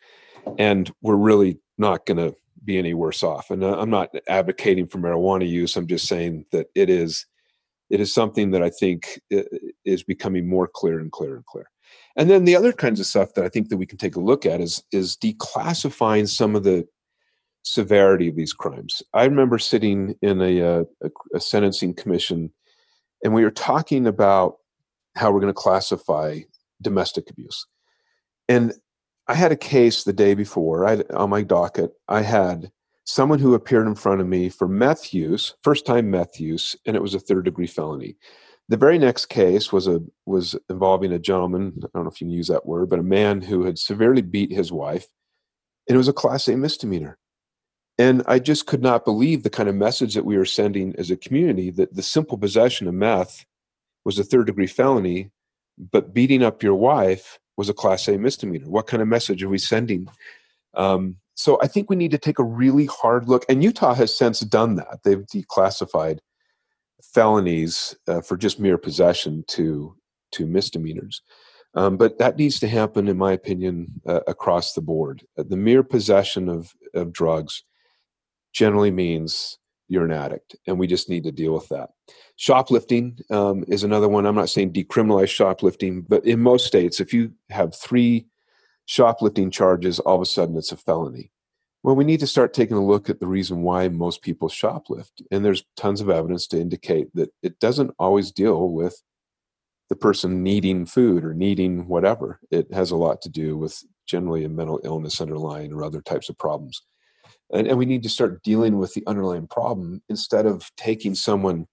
and 0.59 0.93
we're 1.03 1.17
really 1.17 1.59
not 1.79 2.07
going 2.07 2.17
to 2.17 2.35
be 2.65 2.79
any 2.79 2.95
worse 2.95 3.23
off. 3.23 3.51
And 3.51 3.65
uh, 3.65 3.79
I'm 3.79 3.91
not 3.91 4.15
advocating 4.29 4.87
for 4.87 4.99
marijuana 4.99 5.49
use. 5.49 5.77
I'm 5.77 5.87
just 5.87 6.07
saying 6.07 6.45
that 6.53 6.67
it 6.75 6.91
is 6.91 7.27
it 7.89 8.01
is 8.01 8.15
something 8.15 8.53
that 8.53 8.63
I 8.63 8.71
think 8.71 9.21
is 9.85 10.05
becoming 10.05 10.49
more 10.49 10.69
clear 10.69 11.01
and 11.01 11.11
clear 11.11 11.35
and 11.35 11.45
clear. 11.45 11.69
And 12.17 12.31
then 12.31 12.45
the 12.45 12.55
other 12.55 12.73
kinds 12.73 13.01
of 13.01 13.07
stuff 13.07 13.35
that 13.35 13.45
I 13.45 13.49
think 13.49 13.69
that 13.69 13.77
we 13.77 13.87
can 13.87 13.99
take 13.99 14.15
a 14.15 14.21
look 14.21 14.47
at 14.47 14.61
is 14.61 14.83
is 14.93 15.17
declassifying 15.17 16.29
some 16.29 16.55
of 16.55 16.63
the 16.63 16.87
severity 17.63 18.29
of 18.29 18.37
these 18.37 18.53
crimes. 18.53 19.03
I 19.13 19.25
remember 19.25 19.59
sitting 19.59 20.15
in 20.23 20.41
a, 20.41 20.63
uh, 20.63 20.85
a, 21.03 21.11
a 21.35 21.41
sentencing 21.41 21.95
commission, 21.95 22.51
and 23.23 23.35
we 23.35 23.45
were 23.45 23.51
talking 23.51 24.07
about 24.07 24.57
how 25.17 25.31
we're 25.31 25.41
going 25.41 25.53
to 25.53 25.55
classify 25.55 26.41
domestic 26.83 27.31
abuse. 27.31 27.67
And 28.49 28.73
I 29.29 29.35
had 29.35 29.53
a 29.53 29.57
case 29.57 30.05
the 30.05 30.13
day 30.13 30.35
before 30.35 30.87
I, 30.87 31.03
on 31.15 31.31
my 31.31 31.43
docket. 31.43 31.93
I 32.09 32.23
had 32.23 32.71
someone 33.05 33.39
who 33.39 33.55
appeared 33.55 33.87
in 33.87 33.95
front 33.95 34.21
of 34.21 34.27
me 34.27 34.49
for 34.49 34.69
meth 34.69 35.13
use, 35.15 35.55
first 35.63 35.87
time 35.87 36.11
meth 36.11 36.41
use, 36.41 36.77
and 36.87 36.97
it 36.97 37.03
was 37.03 37.15
a 37.15 37.21
third 37.21 37.45
degree 37.45 37.67
felony. 37.67 38.17
The 38.69 38.77
very 38.77 38.99
next 38.99 39.27
case 39.27 39.73
was 39.73 39.87
a 39.89 40.01
was 40.27 40.57
involving 40.69 41.13
a 41.13 41.19
gentleman. 41.19 41.75
I 41.79 41.89
don't 41.93 42.05
know 42.05 42.11
if 42.11 42.21
you 42.21 42.27
can 42.27 42.31
use 42.33 42.49
that 42.49 42.67
word, 42.67 42.89
but 42.89 43.01
a 43.01 43.05
man 43.05 43.41
who 43.41 43.65
had 43.65 43.79
severely 43.79 44.23
beat 44.23 44.53
his 44.53 44.71
wife, 44.71 45.09
and 45.89 45.95
it 45.95 45.99
was 45.99 46.09
a 46.09 46.13
class 46.13 46.47
A 46.49 46.57
misdemeanor. 46.57 47.19
And 47.99 48.23
I 48.27 48.39
just 48.39 48.67
could 48.67 48.83
not 48.83 49.05
believe 49.05 49.43
the 49.43 49.51
kind 49.51 49.69
of 49.69 49.75
message 49.75 50.15
that 50.15 50.25
we 50.25 50.39
were 50.39 50.47
sending 50.47 50.95
as 50.97 51.11
a 51.11 51.17
community 51.17 51.71
that 51.73 51.95
the 51.95 52.03
simple 52.03 52.39
possession 52.39 52.89
of 52.89 52.95
meth 52.95 53.45
was 54.05 54.19
a 54.19 54.25
third 54.25 54.47
degree 54.47 54.67
felony, 54.67 55.31
but 55.79 56.15
beating 56.15 56.43
up 56.43 56.63
your 56.63 56.75
wife 56.75 57.39
was 57.57 57.69
a 57.69 57.75
class 57.75 58.09
A 58.09 58.19
misdemeanor. 58.19 58.69
What 58.69 58.87
kind 58.87 59.03
of 59.03 59.09
message 59.09 59.43
are 59.43 59.49
we 59.49 59.59
sending? 59.59 60.09
Um, 60.75 61.17
so 61.35 61.59
I 61.63 61.67
think 61.67 61.89
we 61.89 61.97
need 61.97 62.11
to 62.11 62.19
take 62.19 62.39
a 62.39 62.45
really 62.45 62.87
hard 62.87 63.29
look. 63.29 63.45
And 63.49 63.63
Utah 63.63 63.95
has 63.95 64.17
since 64.17 64.41
done 64.41 64.77
that. 64.77 65.01
They've 65.05 65.25
declassified 65.27 66.19
felonies 67.03 67.97
uh, 68.07 68.21
for 68.21 68.37
just 68.37 68.61
mere 68.61 68.79
possession 68.79 69.45
to 69.49 69.97
to 70.33 70.47
misdemeanors. 70.47 71.23
Um, 71.75 71.97
but 71.97 72.19
that 72.19 72.37
needs 72.37 72.59
to 72.61 72.69
happen, 72.69 73.09
in 73.09 73.17
my 73.17 73.33
opinion, 73.33 74.01
uh, 74.07 74.21
across 74.27 74.73
the 74.73 74.81
board. 74.81 75.25
Uh, 75.39 75.45
the 75.49 75.57
mere 75.57 75.83
possession 75.83 76.49
of, 76.49 76.73
of 76.95 77.13
drugs 77.13 77.63
generally 78.53 78.91
means 78.91 79.59
you're 79.89 80.05
an 80.05 80.13
addict, 80.13 80.57
and 80.67 80.79
we 80.79 80.87
just 80.87 81.09
need 81.09 81.25
to 81.25 81.33
deal 81.33 81.53
with 81.53 81.69
that. 81.69 81.91
Shoplifting 82.41 83.19
um, 83.29 83.67
is 83.69 83.85
another 83.85 84.09
one. 84.09 84.25
I'm 84.25 84.35
not 84.35 84.49
saying 84.49 84.73
decriminalize 84.73 85.29
shoplifting, 85.29 86.01
but 86.01 86.25
in 86.25 86.41
most 86.41 86.67
states, 86.67 86.99
if 86.99 87.13
you 87.13 87.33
have 87.51 87.77
three 87.77 88.29
shoplifting 88.87 89.51
charges, 89.51 89.99
all 89.99 90.15
of 90.15 90.23
a 90.23 90.25
sudden 90.25 90.57
it's 90.57 90.73
a 90.73 90.79
felony. 90.79 91.31
Well, 91.83 91.95
we 91.95 92.05
need 92.05 92.21
to 92.21 92.27
start 92.27 92.55
taking 92.55 92.79
a 92.79 92.83
look 92.83 93.11
at 93.11 93.21
the 93.21 93.27
reason 93.27 93.61
why 93.61 93.89
most 93.89 94.23
people 94.23 94.49
shoplift. 94.49 95.21
And 95.31 95.45
there's 95.45 95.67
tons 95.77 96.01
of 96.01 96.09
evidence 96.09 96.47
to 96.47 96.59
indicate 96.59 97.15
that 97.15 97.31
it 97.43 97.59
doesn't 97.59 97.95
always 97.99 98.33
deal 98.33 98.71
with 98.71 99.03
the 99.91 99.97
person 99.97 100.43
needing 100.43 100.87
food 100.87 101.27
or 101.27 101.35
needing 101.35 101.89
whatever. 101.89 102.41
It 102.51 102.73
has 102.73 102.91
a 102.91 102.97
lot 102.97 103.21
to 103.21 103.29
do 103.29 103.59
with 103.59 103.85
generally 104.07 104.45
a 104.45 104.49
mental 104.49 104.81
illness 104.83 105.21
underlying 105.21 105.75
or 105.75 105.85
other 105.85 106.01
types 106.01 106.31
of 106.31 106.39
problems 106.39 106.81
and, 107.53 107.67
and 107.67 107.77
we 107.77 107.87
need 107.87 108.03
to 108.03 108.09
start 108.09 108.43
dealing 108.43 108.79
with 108.79 108.95
the 108.95 109.05
underlying 109.07 109.47
problem 109.47 110.03
instead 110.09 110.47
of 110.47 110.71
taking 110.77 111.15
someone 111.15 111.67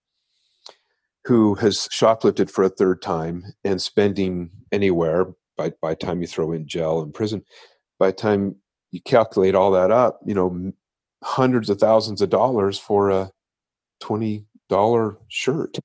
who 1.27 1.55
has 1.55 1.87
shoplifted 1.91 2.49
for 2.49 2.63
a 2.63 2.69
third 2.69 3.01
time 3.01 3.43
and 3.63 3.81
spending 3.81 4.49
anywhere 4.71 5.27
by 5.57 5.71
by 5.81 5.93
time 5.93 6.21
you 6.21 6.27
throw 6.27 6.51
in 6.51 6.67
jail 6.67 7.01
and 7.01 7.13
prison 7.13 7.43
by 7.99 8.07
the 8.07 8.13
time 8.13 8.55
you 8.91 9.01
calculate 9.01 9.55
all 9.55 9.71
that 9.71 9.91
up 9.91 10.19
you 10.25 10.33
know 10.33 10.71
hundreds 11.23 11.69
of 11.69 11.79
thousands 11.79 12.21
of 12.21 12.29
dollars 12.29 12.77
for 12.77 13.09
a 13.09 13.31
$20 14.01 15.17
shirt. 15.27 15.77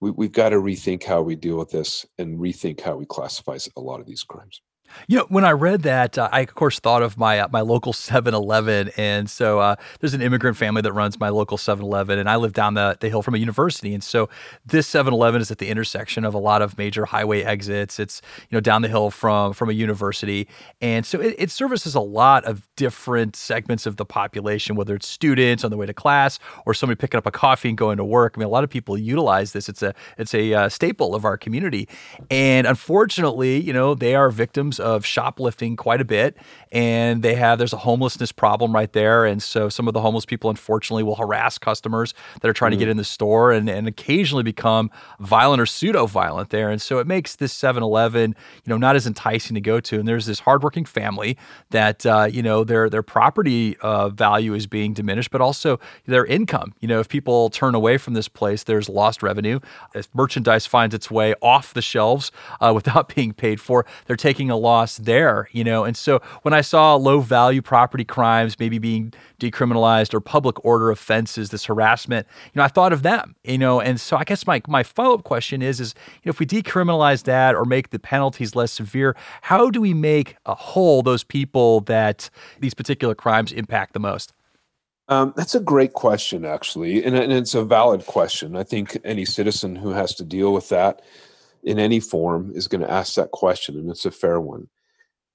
We, 0.00 0.10
we've 0.10 0.32
got 0.32 0.50
to 0.50 0.56
rethink 0.56 1.04
how 1.04 1.22
we 1.22 1.36
deal 1.36 1.56
with 1.56 1.70
this 1.70 2.04
and 2.18 2.38
rethink 2.38 2.80
how 2.80 2.96
we 2.96 3.06
classify 3.06 3.58
a 3.76 3.80
lot 3.80 4.00
of 4.00 4.06
these 4.06 4.22
crimes 4.22 4.60
You 5.08 5.18
know, 5.18 5.26
when 5.28 5.44
I 5.44 5.52
read 5.52 5.82
that, 5.82 6.16
uh, 6.18 6.28
I 6.32 6.40
of 6.40 6.54
course 6.54 6.78
thought 6.78 7.02
of 7.02 7.18
my 7.18 7.40
uh, 7.40 7.48
my 7.50 7.60
local 7.60 7.92
7-Eleven, 8.04 8.90
and 8.96 9.28
so 9.28 9.58
uh, 9.58 9.76
there's 10.00 10.14
an 10.14 10.22
immigrant 10.22 10.56
family 10.56 10.82
that 10.82 10.92
runs 10.92 11.18
my 11.18 11.28
local 11.28 11.58
7-Eleven, 11.58 12.18
and 12.18 12.28
I 12.28 12.36
live 12.36 12.52
down 12.52 12.74
the, 12.74 12.96
the 13.00 13.08
hill 13.08 13.22
from 13.22 13.34
a 13.34 13.38
university, 13.38 13.94
and 13.94 14.02
so 14.02 14.28
this 14.64 14.88
7-Eleven 14.90 15.40
is 15.40 15.50
at 15.50 15.58
the 15.58 15.68
intersection 15.68 16.24
of 16.24 16.34
a 16.34 16.38
lot 16.38 16.62
of 16.62 16.78
major 16.78 17.04
highway 17.04 17.42
exits. 17.42 17.98
It's 17.98 18.22
you 18.50 18.56
know 18.56 18.60
down 18.60 18.82
the 18.82 18.88
hill 18.88 19.10
from 19.10 19.52
from 19.52 19.70
a 19.70 19.72
university, 19.72 20.48
and 20.80 21.04
so 21.04 21.20
it, 21.20 21.34
it 21.38 21.50
services 21.50 21.94
a 21.94 22.00
lot 22.00 22.44
of 22.44 22.66
different 22.76 23.36
segments 23.36 23.86
of 23.86 23.96
the 23.96 24.04
population, 24.04 24.76
whether 24.76 24.94
it's 24.94 25.08
students 25.08 25.64
on 25.64 25.70
the 25.70 25.76
way 25.76 25.86
to 25.86 25.94
class 25.94 26.38
or 26.66 26.74
somebody 26.74 26.96
picking 26.96 27.18
up 27.18 27.26
a 27.26 27.30
coffee 27.30 27.68
and 27.68 27.78
going 27.78 27.96
to 27.96 28.04
work. 28.04 28.34
I 28.36 28.40
mean, 28.40 28.46
a 28.46 28.50
lot 28.50 28.64
of 28.64 28.70
people 28.70 28.96
utilize 28.96 29.52
this. 29.52 29.68
It's 29.68 29.82
a 29.82 29.94
it's 30.18 30.34
a 30.34 30.54
uh, 30.54 30.68
staple 30.68 31.14
of 31.14 31.24
our 31.24 31.36
community, 31.36 31.88
and 32.30 32.66
unfortunately, 32.66 33.60
you 33.60 33.72
know, 33.72 33.94
they 33.94 34.14
are 34.14 34.30
victims 34.30 34.80
of 34.84 35.04
shoplifting 35.04 35.76
quite 35.76 36.00
a 36.00 36.04
bit, 36.04 36.36
and 36.70 37.22
they 37.22 37.34
have 37.34 37.58
there's 37.58 37.72
a 37.72 37.78
homelessness 37.78 38.30
problem 38.30 38.74
right 38.74 38.92
there, 38.92 39.24
and 39.24 39.42
so 39.42 39.68
some 39.68 39.88
of 39.88 39.94
the 39.94 40.00
homeless 40.00 40.24
people 40.26 40.50
unfortunately 40.50 41.02
will 41.02 41.16
harass 41.16 41.58
customers 41.58 42.14
that 42.40 42.48
are 42.48 42.52
trying 42.52 42.70
mm. 42.70 42.74
to 42.74 42.78
get 42.78 42.88
mm. 42.88 42.92
in 42.92 42.96
the 42.98 43.04
store, 43.04 43.50
and 43.50 43.68
and 43.68 43.88
occasionally 43.88 44.44
become 44.44 44.90
violent 45.18 45.60
or 45.60 45.66
pseudo 45.66 46.06
violent 46.06 46.50
there, 46.50 46.70
and 46.70 46.80
so 46.80 46.98
it 46.98 47.06
makes 47.06 47.36
this 47.36 47.52
7-Eleven 47.54 48.36
you 48.64 48.70
know 48.70 48.76
not 48.76 48.94
as 48.94 49.06
enticing 49.06 49.54
to 49.54 49.60
go 49.60 49.80
to. 49.80 49.98
And 49.98 50.06
there's 50.06 50.26
this 50.26 50.40
hardworking 50.40 50.84
family 50.84 51.36
that 51.70 52.04
uh, 52.06 52.28
you 52.30 52.42
know 52.42 52.64
their 52.64 52.90
their 52.90 53.02
property 53.02 53.76
uh, 53.80 54.10
value 54.10 54.54
is 54.54 54.66
being 54.66 54.92
diminished, 54.92 55.30
but 55.30 55.40
also 55.40 55.80
their 56.06 56.24
income. 56.26 56.74
You 56.80 56.88
know, 56.88 57.00
if 57.00 57.08
people 57.08 57.50
turn 57.50 57.74
away 57.74 57.98
from 57.98 58.14
this 58.14 58.28
place, 58.28 58.64
there's 58.64 58.88
lost 58.88 59.22
revenue. 59.22 59.60
If 59.94 60.08
merchandise 60.14 60.66
finds 60.66 60.94
its 60.94 61.10
way 61.10 61.34
off 61.40 61.74
the 61.74 61.82
shelves 61.82 62.30
uh, 62.60 62.72
without 62.74 63.14
being 63.14 63.32
paid 63.32 63.60
for, 63.60 63.86
they're 64.06 64.16
taking 64.16 64.50
a 64.50 64.56
loss 64.64 64.96
there. 64.96 65.48
You 65.52 65.62
know, 65.62 65.84
and 65.84 65.96
so 65.96 66.20
when 66.42 66.52
I 66.52 66.60
saw 66.60 66.96
low 66.96 67.20
value 67.20 67.62
property 67.62 68.04
crimes 68.04 68.58
maybe 68.58 68.78
being 68.78 69.12
decriminalized 69.38 70.14
or 70.14 70.20
public 70.20 70.64
order 70.64 70.90
offenses, 70.90 71.50
this 71.50 71.64
harassment, 71.66 72.26
you 72.46 72.58
know, 72.58 72.64
I 72.64 72.68
thought 72.68 72.92
of 72.92 73.02
them. 73.02 73.36
You 73.44 73.58
know, 73.58 73.80
and 73.80 74.00
so 74.00 74.16
I 74.16 74.24
guess 74.24 74.46
my 74.46 74.60
my 74.66 74.82
follow 74.82 75.14
up 75.14 75.24
question 75.24 75.62
is 75.62 75.78
is 75.78 75.94
you 76.22 76.28
know 76.28 76.30
if 76.30 76.40
we 76.40 76.46
decriminalize 76.46 77.24
that 77.24 77.54
or 77.54 77.64
make 77.64 77.90
the 77.90 77.98
penalties 77.98 78.56
less 78.56 78.72
severe, 78.72 79.14
how 79.42 79.70
do 79.70 79.80
we 79.80 79.94
make 79.94 80.36
a 80.46 80.54
whole 80.54 81.02
those 81.02 81.22
people 81.22 81.80
that 81.82 82.30
these 82.58 82.74
particular 82.74 83.14
crimes 83.14 83.52
impact 83.52 83.92
the 83.92 84.00
most? 84.00 84.32
Um, 85.08 85.34
that's 85.36 85.54
a 85.54 85.60
great 85.60 85.92
question, 85.92 86.46
actually, 86.46 87.04
and, 87.04 87.14
and, 87.14 87.30
it's 87.30 87.54
a 87.54 87.62
valid 87.62 88.06
question. 88.06 88.56
I 88.56 88.62
think 88.62 88.96
any 89.04 89.26
citizen 89.26 89.76
who 89.76 89.90
has 89.90 90.14
to 90.14 90.24
deal 90.24 90.54
with 90.54 90.70
that 90.70 91.02
in 91.64 91.78
any 91.78 92.00
form 92.00 92.52
is 92.54 92.68
going 92.68 92.82
to 92.82 92.90
ask 92.90 93.14
that 93.14 93.30
question, 93.32 93.76
and 93.76 93.90
it's 93.90 94.04
a 94.04 94.10
fair 94.10 94.40
one. 94.40 94.68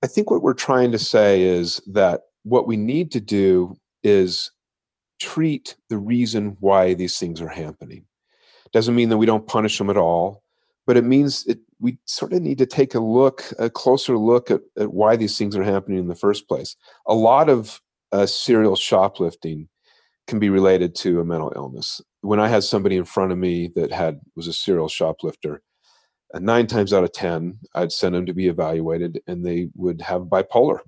I 0.02 0.08
think 0.08 0.32
what 0.32 0.42
we're 0.42 0.54
trying 0.54 0.92
to 0.92 1.00
say 1.00 1.42
is 1.42 1.82
that 1.88 2.22
what 2.44 2.68
we 2.68 2.78
need 2.78 3.12
to 3.12 3.20
do 3.20 3.78
is 4.04 4.52
treat 5.20 5.76
the 5.90 5.98
reason 5.98 6.56
why 6.60 6.94
these 6.94 7.18
things 7.18 7.42
are 7.42 7.50
happening. 7.50 8.06
Doesn't 8.72 8.96
mean 8.96 9.10
that 9.10 9.18
we 9.18 9.26
don't 9.26 9.48
punish 9.48 9.78
them 9.78 9.90
at 9.90 9.98
all, 9.98 10.44
but 10.88 10.96
it 10.96 11.04
means 11.04 11.46
it, 11.48 11.60
we 11.80 11.98
sort 12.06 12.34
of 12.34 12.42
need 12.42 12.58
to 12.60 12.66
take 12.66 12.96
a 12.96 13.00
look, 13.00 13.44
a 13.58 13.70
closer 13.70 14.18
look 14.18 14.50
at, 14.50 14.62
at 14.78 14.94
why 14.94 15.16
these 15.16 15.38
things 15.38 15.56
are 15.56 15.64
happening 15.64 16.00
in 16.00 16.08
the 16.08 16.16
first 16.16 16.48
place. 16.48 16.76
A 17.08 17.14
lot 17.14 17.50
of 17.50 17.82
uh, 18.12 18.26
serial 18.26 18.76
shoplifting 18.76 19.68
can 20.28 20.40
be 20.40 20.50
related 20.50 20.96
to 20.96 21.20
a 21.20 21.26
mental 21.26 21.52
illness. 21.56 22.02
When 22.22 22.40
I 22.40 22.48
had 22.48 22.64
somebody 22.64 22.96
in 22.96 23.06
front 23.06 23.32
of 23.32 23.38
me 23.38 23.72
that 23.76 23.92
had 23.92 24.20
was 24.36 24.48
a 24.48 24.54
serial 24.54 24.88
shoplifter, 24.88 25.62
nine 26.36 26.68
times 26.68 26.94
out 26.94 27.04
of 27.04 27.12
ten, 27.12 27.60
I'd 27.74 27.92
send 27.92 28.16
them 28.16 28.26
to 28.26 28.34
be 28.34 28.48
evaluated, 28.48 29.22
and 29.28 29.46
they 29.46 29.70
would 29.76 30.02
have 30.02 30.24
bipolar 30.24 30.80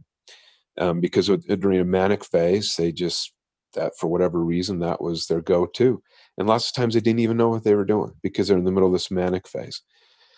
um, 0.78 1.00
because 1.00 1.28
during 1.28 1.80
a 1.80 1.86
manic 1.86 2.24
phase, 2.24 2.76
they 2.76 2.92
just 2.92 3.34
that 3.74 3.94
for 3.98 4.08
whatever 4.08 4.44
reason 4.44 4.80
that 4.80 5.02
was 5.02 5.28
their 5.28 5.42
go-to, 5.42 6.04
and 6.38 6.48
lots 6.48 6.70
of 6.70 6.76
times 6.76 6.94
they 6.94 7.00
didn't 7.00 7.22
even 7.22 7.38
know 7.38 7.50
what 7.50 7.64
they 7.64 7.76
were 7.76 7.86
doing 7.86 8.14
because 8.22 8.48
they're 8.48 8.58
in 8.58 8.66
the 8.66 8.72
middle 8.72 8.88
of 8.88 8.94
this 8.94 9.12
manic 9.12 9.48
phase. 9.48 9.82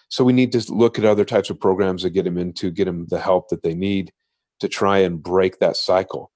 So 0.09 0.23
we 0.23 0.33
need 0.33 0.51
to 0.51 0.71
look 0.71 0.99
at 0.99 1.05
other 1.05 1.25
types 1.25 1.49
of 1.49 1.59
programs 1.59 2.03
to 2.03 2.11
get 2.11 2.25
them 2.25 2.37
into, 2.37 2.69
get 2.69 2.85
them 2.85 3.07
the 3.09 3.19
help 3.19 3.49
that 3.49 3.63
they 3.63 3.73
need 3.73 4.13
to 4.59 4.67
try 4.67 4.99
and 4.99 5.21
break 5.21 5.59
that 5.59 5.75
cycle 5.75 6.31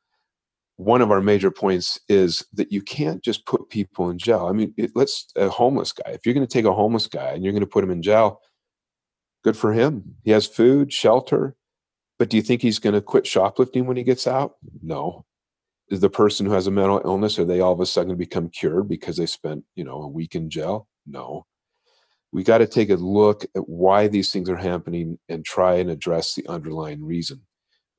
one 0.78 1.02
of 1.02 1.12
our 1.12 1.22
major 1.22 1.52
points 1.52 2.00
is 2.08 2.46
that 2.54 2.72
you 2.72 2.82
can't 2.82 3.24
just 3.24 3.46
put 3.46 3.70
people 3.70 4.10
in 4.10 4.18
jail. 4.18 4.46
I 4.46 4.54
mean, 4.54 4.74
it, 4.78 4.92
let's 4.96 5.32
a 5.36 5.50
homeless 5.50 5.92
guy. 5.92 6.12
If 6.12 6.26
you're 6.26 6.36
going 6.36 6.46
to 6.46 6.54
take 6.54 6.66
a 6.66 6.74
homeless 6.74 7.08
guy 7.08 7.32
and 7.32 7.44
you're 7.44 7.52
going 7.52 7.62
to 7.62 7.68
put 7.68 7.84
him 7.84 7.92
in 7.92 8.04
jail, 8.04 8.42
good 9.44 9.58
for 9.58 9.74
him. 9.74 10.16
He 10.24 10.32
has 10.32 10.46
food, 10.46 10.92
shelter. 10.92 11.56
But 12.20 12.30
do 12.30 12.38
you 12.38 12.44
think 12.44 12.62
he's 12.62 12.80
going 12.80 12.96
to 12.96 13.02
quit 13.02 13.28
shoplifting 13.28 13.86
when 13.86 13.98
he 13.98 14.04
gets 14.04 14.28
out? 14.28 14.56
No. 14.82 15.26
Is 15.90 16.00
the 16.02 16.10
person 16.10 16.46
who 16.46 16.52
has 16.52 16.68
a 16.68 16.72
mental 16.72 17.02
illness 17.06 17.40
are 17.40 17.46
they 17.46 17.62
all 17.62 17.72
of 17.72 17.80
a 17.80 17.86
sudden 17.86 18.16
become 18.18 18.50
cured 18.50 18.90
because 18.90 19.18
they 19.18 19.26
spent 19.26 19.64
you 19.76 19.84
know 19.84 20.02
a 20.02 20.08
week 20.08 20.36
in 20.36 20.50
jail? 20.50 20.88
No. 21.06 21.46
We 22.34 22.44
got 22.44 22.58
to 22.58 22.68
take 22.68 22.90
a 22.90 22.96
look 22.96 23.46
at 23.56 23.70
why 23.70 24.08
these 24.08 24.32
things 24.32 24.50
are 24.50 24.58
happening 24.58 25.18
and 25.30 25.46
try 25.46 25.76
and 25.76 25.90
address 25.90 26.36
the 26.36 26.46
underlying 26.48 27.06
reason. 27.06 27.42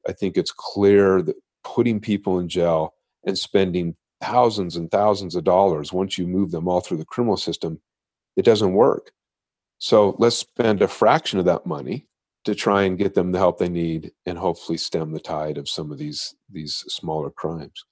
I 0.07 0.13
think 0.13 0.37
it's 0.37 0.53
clear 0.53 1.23
that 1.23 1.37
putting 1.65 2.01
people 2.01 2.39
in 2.39 2.49
jail 2.49 2.95
and 3.25 3.39
spending 3.39 3.97
thousands 4.21 4.77
and 4.77 4.91
thousands 4.91 5.35
of 5.35 5.45
dollars 5.45 5.93
once 5.93 6.19
you 6.19 6.27
move 6.27 6.51
them 6.51 6.69
all 6.69 6.81
through 6.81 6.99
the 6.99 7.05
criminal 7.05 7.37
system, 7.37 7.81
it 8.37 8.45
doesn't 8.45 8.75
work. 8.75 9.13
So 9.79 10.17
let's 10.19 10.37
spend 10.37 10.83
a 10.83 10.89
fraction 10.89 11.39
of 11.39 11.45
that 11.47 11.67
money 11.67 12.07
to 12.45 12.55
try 12.55 12.83
and 12.83 12.99
get 12.99 13.15
them 13.15 13.33
the 13.33 13.39
help 13.39 13.59
they 13.59 13.69
need 13.69 14.13
and 14.27 14.39
hopefully 14.39 14.79
stem 14.79 15.13
the 15.13 15.21
tide 15.21 15.59
of 15.59 15.69
some 15.69 15.93
of 15.93 15.99
these 15.99 16.35
these 16.51 16.85
smaller 16.89 17.31
crimes. 17.31 17.85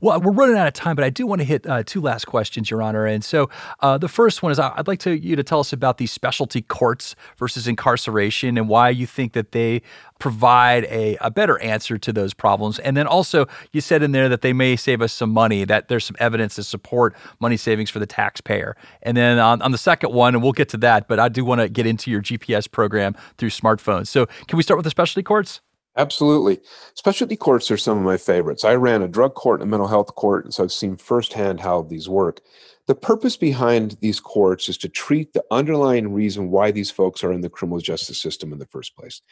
Well, 0.00 0.20
we're 0.20 0.32
running 0.32 0.56
out 0.56 0.66
of 0.66 0.74
time, 0.74 0.96
but 0.96 1.04
I 1.04 1.10
do 1.10 1.26
want 1.26 1.40
to 1.40 1.44
hit 1.44 1.66
uh, 1.66 1.82
two 1.84 2.00
last 2.00 2.26
questions, 2.26 2.70
Your 2.70 2.82
Honor. 2.82 3.06
And 3.06 3.24
so 3.24 3.48
uh, 3.80 3.98
the 3.98 4.08
first 4.08 4.42
one 4.42 4.52
is 4.52 4.58
I'd 4.58 4.86
like 4.86 5.00
to, 5.00 5.18
you 5.18 5.36
to 5.36 5.42
tell 5.42 5.60
us 5.60 5.72
about 5.72 5.98
these 5.98 6.12
specialty 6.12 6.62
courts 6.62 7.16
versus 7.36 7.66
incarceration 7.66 8.58
and 8.58 8.68
why 8.68 8.90
you 8.90 9.06
think 9.06 9.32
that 9.32 9.52
they 9.52 9.82
provide 10.18 10.84
a, 10.84 11.16
a 11.20 11.30
better 11.30 11.58
answer 11.60 11.98
to 11.98 12.12
those 12.12 12.34
problems. 12.34 12.78
And 12.80 12.96
then 12.96 13.06
also, 13.06 13.46
you 13.72 13.80
said 13.80 14.02
in 14.02 14.12
there 14.12 14.28
that 14.28 14.42
they 14.42 14.52
may 14.52 14.76
save 14.76 15.02
us 15.02 15.12
some 15.12 15.30
money, 15.30 15.64
that 15.64 15.88
there's 15.88 16.04
some 16.04 16.16
evidence 16.18 16.54
to 16.56 16.64
support 16.64 17.14
money 17.40 17.56
savings 17.56 17.90
for 17.90 17.98
the 17.98 18.06
taxpayer. 18.06 18.76
And 19.02 19.16
then 19.16 19.38
on, 19.38 19.62
on 19.62 19.72
the 19.72 19.78
second 19.78 20.12
one, 20.12 20.34
and 20.34 20.42
we'll 20.42 20.52
get 20.52 20.68
to 20.70 20.78
that, 20.78 21.08
but 21.08 21.18
I 21.18 21.28
do 21.28 21.44
want 21.44 21.60
to 21.60 21.68
get 21.68 21.86
into 21.86 22.10
your 22.10 22.22
GPS 22.22 22.70
program 22.70 23.14
through 23.38 23.50
smartphones. 23.50 24.08
So 24.08 24.26
can 24.46 24.56
we 24.56 24.62
start 24.62 24.78
with 24.78 24.84
the 24.84 24.90
specialty 24.90 25.22
courts? 25.22 25.60
Absolutely. 25.96 26.60
Specialty 26.94 27.36
courts 27.36 27.70
are 27.70 27.78
some 27.78 27.96
of 27.96 28.04
my 28.04 28.18
favorites. 28.18 28.64
I 28.64 28.74
ran 28.74 29.02
a 29.02 29.08
drug 29.08 29.34
court 29.34 29.60
and 29.60 29.68
a 29.68 29.70
mental 29.70 29.88
health 29.88 30.14
court, 30.14 30.44
and 30.44 30.52
so 30.52 30.64
I've 30.64 30.72
seen 30.72 30.96
firsthand 30.96 31.60
how 31.60 31.82
these 31.82 32.08
work. 32.08 32.40
The 32.86 32.94
purpose 32.94 33.36
behind 33.36 33.96
these 34.00 34.20
courts 34.20 34.68
is 34.68 34.76
to 34.78 34.88
treat 34.88 35.32
the 35.32 35.44
underlying 35.50 36.12
reason 36.12 36.50
why 36.50 36.70
these 36.70 36.90
folks 36.90 37.24
are 37.24 37.32
in 37.32 37.40
the 37.40 37.48
criminal 37.48 37.80
justice 37.80 38.20
system 38.20 38.52
in 38.52 38.58
the 38.58 38.66
first 38.66 38.94
place. 38.94 39.22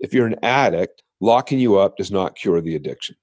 If 0.00 0.12
you're 0.12 0.26
an 0.26 0.36
addict, 0.42 1.02
locking 1.20 1.60
you 1.60 1.78
up 1.78 1.96
does 1.96 2.10
not 2.10 2.34
cure 2.34 2.60
the 2.60 2.74
addiction. 2.74 3.16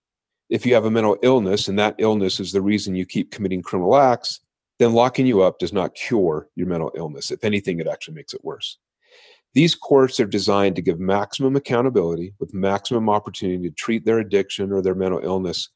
If 0.50 0.65
you 0.65 0.74
have 0.74 0.86
a 0.86 0.91
mental 0.91 1.17
illness 1.22 1.67
and 1.67 1.77
that 1.77 1.96
illness 1.98 2.39
is 2.39 2.53
the 2.53 2.62
reason 2.62 2.96
you 2.96 3.06
keep 3.06 3.32
committing 3.32 3.62
criminal 3.62 3.98
acts, 3.98 4.39
then 4.79 4.94
locking 4.94 5.27
you 5.27 5.41
up 5.41 5.60
does 5.60 5.74
not 5.74 5.94
cure 5.94 6.48
your 6.56 6.67
mental 6.67 6.91
illness. 6.96 7.32
If 7.32 7.44
anything, 7.44 7.79
it 7.79 7.88
actually 7.88 8.15
makes 8.15 8.34
it 8.34 8.46
worse. 8.46 8.77
These 9.54 9.76
courts 9.76 10.20
are 10.20 10.26
designed 10.26 10.76
to 10.76 10.82
give 10.82 11.00
maximum 11.00 11.56
accountability 11.56 12.34
with 12.40 12.54
maximum 12.54 13.10
opportunity 13.10 13.68
to 13.70 13.76
treat 13.76 14.06
their 14.06 14.20
addiction 14.20 14.72
or 14.72 14.82
their 14.82 14.96
mental 14.96 15.20
illness. 15.24 15.70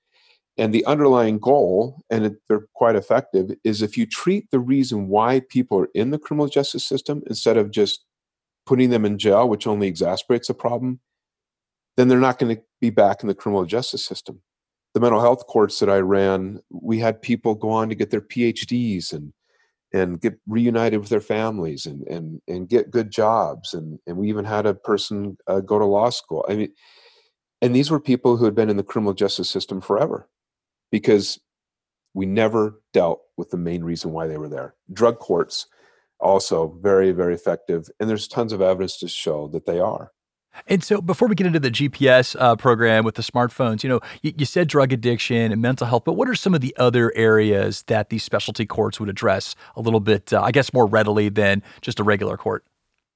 And 0.57 0.73
the 0.73 0.85
underlying 0.85 1.39
goal, 1.39 2.03
and 2.09 2.37
they're 2.47 2.67
quite 2.75 2.95
effective, 2.95 3.51
is 3.63 3.81
if 3.81 3.97
you 3.97 4.05
treat 4.05 4.51
the 4.51 4.59
reason 4.59 5.07
why 5.07 5.41
people 5.49 5.79
are 5.79 5.89
in 5.95 6.11
the 6.11 6.19
criminal 6.19 6.47
justice 6.47 6.85
system 6.85 7.23
instead 7.27 7.57
of 7.57 7.71
just 7.71 8.03
putting 8.65 8.89
them 8.89 9.05
in 9.05 9.17
jail, 9.17 9.49
which 9.49 9.65
only 9.65 9.87
exasperates 9.87 10.49
the 10.49 10.53
problem, 10.53 10.99
then 11.97 12.07
they're 12.07 12.19
not 12.19 12.37
going 12.37 12.55
to 12.55 12.61
be 12.79 12.89
back 12.89 13.23
in 13.23 13.27
the 13.27 13.33
criminal 13.33 13.65
justice 13.65 14.05
system. 14.05 14.41
The 14.93 14.99
mental 14.99 15.21
health 15.21 15.47
courts 15.47 15.79
that 15.79 15.89
I 15.89 15.99
ran, 15.99 16.61
we 16.69 16.99
had 16.99 17.21
people 17.21 17.55
go 17.55 17.69
on 17.69 17.89
to 17.89 17.95
get 17.95 18.11
their 18.11 18.21
PhDs 18.21 19.13
and 19.13 19.33
and 19.93 20.21
get 20.21 20.39
reunited 20.47 20.99
with 20.99 21.09
their 21.09 21.21
families 21.21 21.85
and 21.85 22.07
and 22.07 22.41
and 22.47 22.69
get 22.69 22.91
good 22.91 23.11
jobs 23.11 23.73
and 23.73 23.99
and 24.07 24.17
we 24.17 24.29
even 24.29 24.45
had 24.45 24.65
a 24.65 24.73
person 24.73 25.37
uh, 25.47 25.59
go 25.59 25.79
to 25.79 25.85
law 25.85 26.09
school. 26.09 26.45
I 26.49 26.55
mean 26.55 26.73
and 27.61 27.75
these 27.75 27.91
were 27.91 27.99
people 27.99 28.37
who 28.37 28.45
had 28.45 28.55
been 28.55 28.69
in 28.69 28.77
the 28.77 28.83
criminal 28.83 29.13
justice 29.13 29.49
system 29.49 29.81
forever 29.81 30.27
because 30.91 31.39
we 32.13 32.25
never 32.25 32.81
dealt 32.93 33.21
with 33.37 33.51
the 33.51 33.57
main 33.57 33.83
reason 33.83 34.11
why 34.11 34.27
they 34.27 34.37
were 34.37 34.49
there. 34.49 34.75
Drug 34.91 35.19
courts 35.19 35.67
also 36.19 36.77
very 36.81 37.11
very 37.11 37.33
effective 37.33 37.89
and 37.99 38.09
there's 38.09 38.27
tons 38.27 38.53
of 38.53 38.61
evidence 38.61 38.97
to 38.99 39.07
show 39.07 39.47
that 39.47 39.65
they 39.65 39.79
are 39.79 40.11
and 40.67 40.83
so, 40.83 41.01
before 41.01 41.27
we 41.27 41.35
get 41.35 41.47
into 41.47 41.59
the 41.59 41.71
GPS 41.71 42.35
uh, 42.39 42.55
program 42.55 43.03
with 43.03 43.15
the 43.15 43.21
smartphones, 43.21 43.83
you 43.83 43.89
know, 43.89 43.99
you, 44.21 44.33
you, 44.37 44.45
said 44.45 44.67
drug 44.67 44.91
addiction 44.93 45.51
and 45.51 45.61
mental 45.61 45.87
health, 45.87 46.03
but 46.05 46.13
what 46.13 46.27
are 46.29 46.35
some 46.35 46.53
of 46.53 46.61
the 46.61 46.75
other 46.77 47.11
areas 47.15 47.83
that 47.83 48.09
these 48.09 48.23
specialty 48.23 48.65
courts 48.65 48.99
would 48.99 49.09
address 49.09 49.55
a 49.75 49.81
little 49.81 49.99
bit, 49.99 50.33
uh, 50.33 50.41
I 50.41 50.51
guess, 50.51 50.73
more 50.73 50.85
readily 50.85 51.29
than 51.29 51.63
just 51.81 51.99
a 51.99 52.03
regular 52.03 52.37
court? 52.37 52.65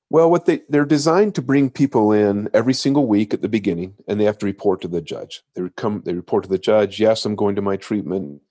Well, 0.09 0.29
what 0.29 0.45
they 0.45 0.61
they're 0.69 0.85
designed 0.85 1.35
to 1.35 1.41
bring 1.41 1.69
people 1.69 2.11
in 2.11 2.47
every 2.53 2.73
single 2.73 3.07
week 3.07 3.33
at 3.33 3.41
the 3.41 3.49
beginning, 3.49 3.95
and 4.07 4.19
they 4.19 4.25
have 4.25 4.37
to 4.39 4.45
report 4.45 4.81
to 4.81 4.87
the 4.87 5.01
judge. 5.01 5.43
They 5.55 5.63
come, 5.75 6.03
they 6.05 6.13
report 6.13 6.43
to 6.43 6.49
the 6.49 6.59
judge. 6.59 6.99
Yes, 6.99 7.25
I'm 7.25 7.35
going 7.35 7.55
to 7.55 7.61
my 7.61 7.75
treatment. 7.75 8.41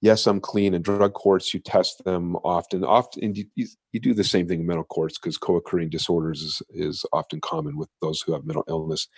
Yes, 0.00 0.26
I'm 0.26 0.40
clean. 0.40 0.74
In 0.74 0.82
drug 0.82 1.14
courts, 1.14 1.52
you 1.52 1.60
test 1.60 2.04
them 2.04 2.36
often. 2.36 2.84
Often, 2.84 3.34
you, 3.34 3.66
you 3.92 4.00
do 4.00 4.14
the 4.14 4.22
same 4.22 4.46
thing 4.46 4.60
in 4.60 4.66
mental 4.66 4.84
courts 4.84 5.18
because 5.18 5.36
co-occurring 5.36 5.90
disorders 5.90 6.42
is 6.42 6.62
is 6.70 7.04
often 7.12 7.40
common 7.40 7.76
with 7.76 7.88
those 8.00 8.22
who 8.22 8.32
have 8.32 8.44
mental 8.44 8.64
illness. 8.68 9.08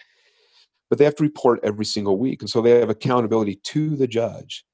But 0.88 0.98
they 0.98 1.04
have 1.04 1.16
to 1.16 1.22
report 1.22 1.60
every 1.62 1.84
single 1.84 2.18
week, 2.18 2.40
and 2.40 2.48
so 2.48 2.62
they 2.62 2.80
have 2.80 2.90
accountability 2.90 3.60
to 3.64 3.94
the 3.94 4.06
judge, 4.06 4.64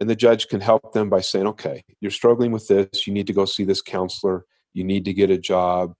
and 0.00 0.08
the 0.08 0.14
judge 0.16 0.46
can 0.48 0.60
help 0.60 0.92
them 0.92 1.10
by 1.10 1.20
saying, 1.20 1.48
"Okay, 1.48 1.82
you're 2.00 2.12
struggling 2.12 2.52
with 2.52 2.68
this. 2.68 3.06
You 3.06 3.12
need 3.12 3.26
to 3.26 3.32
go 3.32 3.44
see 3.44 3.64
this 3.64 3.82
counselor. 3.82 4.46
You 4.72 4.84
need 4.84 5.04
to 5.06 5.12
get 5.12 5.30
a 5.30 5.38
job." 5.38 5.94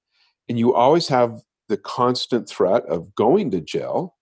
and 0.48 0.58
you 0.58 0.74
always 0.74 1.08
have 1.08 1.40
the 1.68 1.76
constant 1.76 2.48
threat 2.48 2.84
of 2.86 3.14
going 3.14 3.50
to 3.50 3.60
jail 3.60 4.15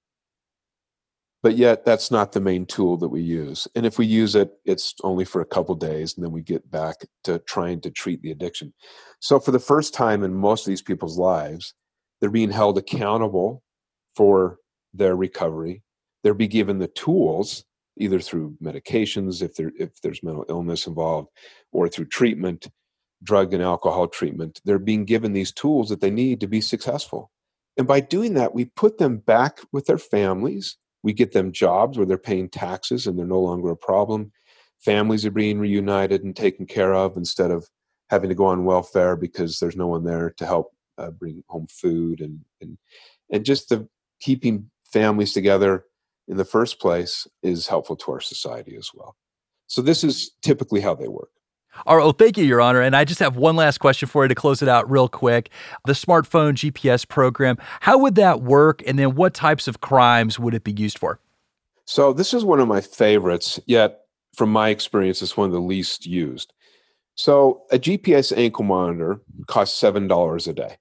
but 1.45 1.57
yet 1.57 1.85
that's 1.85 2.11
not 2.11 2.33
the 2.33 2.41
main 2.41 2.67
tool 2.67 2.97
that 2.97 3.09
we 3.09 3.21
use 3.21 3.69
and 3.77 3.87
if 3.87 3.99
we 3.99 4.07
use 4.07 4.35
it 4.35 4.51
it's 4.65 4.95
only 5.05 5.25
for 5.25 5.41
a 5.41 5.47
couple 5.47 5.75
days 5.75 6.15
and 6.17 6.25
then 6.25 6.33
we 6.33 6.43
get 6.43 6.69
back 6.71 6.97
to 7.23 7.39
trying 7.41 7.81
to 7.81 7.91
treat 7.91 8.21
the 8.23 8.33
addiction 8.33 8.73
so 9.21 9.39
for 9.39 9.53
the 9.53 9.59
first 9.61 9.95
time 9.95 10.25
in 10.25 10.35
most 10.35 10.67
of 10.67 10.71
these 10.71 10.83
people's 10.83 11.19
lives 11.19 11.75
they're 12.21 12.31
being 12.31 12.51
held 12.51 12.79
accountable 12.79 13.63
for 14.17 14.59
their 14.93 15.15
recovery 15.15 15.83
they're 16.25 16.35
being 16.35 16.51
given 16.51 16.79
the 16.79 16.89
tools 16.89 17.65
either 17.99 18.19
through 18.19 18.57
medications 18.61 19.43
if 19.43 19.55
there 19.55 19.71
if 19.79 20.01
there's 20.01 20.23
mental 20.25 20.47
illness 20.49 20.87
involved 20.87 21.29
or 21.71 21.89
through 21.89 22.07
treatment 22.07 22.69
drug 23.25 23.55
and 23.55 23.63
alcohol 23.63 24.07
treatment, 24.07 24.61
they're 24.65 24.79
being 24.79 25.05
given 25.05 25.33
these 25.33 25.53
tools 25.53 25.89
that 25.89 26.01
they 26.01 26.11
need 26.11 26.41
to 26.41 26.47
be 26.47 26.61
successful. 26.61 27.31
And 27.77 27.87
by 27.87 28.01
doing 28.01 28.35
that, 28.35 28.55
we 28.55 28.67
put 28.67 28.99
them 28.99 29.19
back 29.19 29.61
with 29.73 29.87
their 29.87 29.99
families. 29.99 30.77
We 31.05 31.13
get 31.13 31.33
them 31.33 31.53
jobs 31.53 31.97
where 31.97 32.07
they're 32.07 32.19
paying 32.19 32.49
taxes 32.49 33.07
and 33.07 33.17
they're 33.19 33.27
no 33.27 33.41
longer 33.41 33.71
a 33.71 33.77
problem. 33.77 34.33
Families 34.81 35.25
are 35.25 35.31
being 35.31 35.59
reunited 35.59 36.25
and 36.25 36.35
taken 36.35 36.67
care 36.67 36.95
of 36.95 37.17
instead 37.17 37.51
of 37.51 37.69
having 38.09 38.31
to 38.31 38.35
go 38.35 38.47
on 38.47 38.65
welfare 38.65 39.15
because 39.15 39.59
there's 39.61 39.77
no 39.77 39.87
one 39.87 40.05
there 40.05 40.35
to 40.39 40.47
help 40.47 40.73
uh, 40.99 41.11
bring 41.11 41.45
home 41.49 41.67
food 41.71 42.21
and, 42.21 42.41
and 42.61 42.79
and 43.31 43.45
just 43.45 43.69
the 43.69 43.89
keeping 44.21 44.71
families 44.85 45.33
together 45.33 45.85
in 46.29 46.37
the 46.37 46.45
first 46.45 46.81
place 46.81 47.27
is 47.43 47.67
helpful 47.67 47.97
to 47.97 48.13
our 48.13 48.21
society 48.21 48.77
as 48.77 48.91
well. 48.95 49.17
So 49.67 49.83
this 49.83 50.05
is 50.05 50.33
typically 50.43 50.81
how 50.81 50.95
they 50.95 51.09
work. 51.09 51.31
All 51.87 51.97
right, 51.97 52.03
well, 52.03 52.13
thank 52.13 52.39
you, 52.39 52.45
Your 52.45 52.61
Honor. 52.61 52.81
And 52.81 52.97
I 52.97 53.05
just 53.05 53.21
have 53.21 53.37
one 53.37 53.57
last 53.57 53.79
question 53.79 54.09
for 54.09 54.25
you 54.25 54.29
to 54.29 54.35
close 54.35 54.63
it 54.63 54.69
out 54.69 54.91
real 54.91 55.09
quick. 55.09 55.51
The 55.87 55.93
smartphone 55.93 56.55
GPS 56.55 57.07
program, 57.07 57.59
how 57.81 57.99
would 57.99 58.15
that 58.15 58.43
work? 58.43 58.83
And 58.87 58.99
then 58.99 59.15
what 59.15 59.35
types 59.35 59.69
of 59.69 59.81
crimes 59.81 60.39
would 60.39 60.55
it 60.55 60.65
be 60.65 60.73
used 60.73 60.99
for? 60.99 61.21
So, 61.85 62.13
this 62.13 62.33
is 62.33 62.45
one 62.45 62.61
of 62.61 62.69
my 62.69 62.81
favorites, 62.81 63.61
yet, 63.67 64.01
from 64.35 64.51
my 64.51 64.71
experience, 64.71 65.21
it's 65.21 65.37
one 65.37 65.47
of 65.47 65.53
the 65.53 65.61
least 65.61 66.07
used. 66.07 66.53
So, 67.15 67.63
a 67.71 67.79
GPS 67.79 68.37
ankle 68.37 68.65
monitor 68.65 69.21
costs 69.47 69.81
$7 69.81 70.49
a 70.49 70.53
day. 70.55 70.77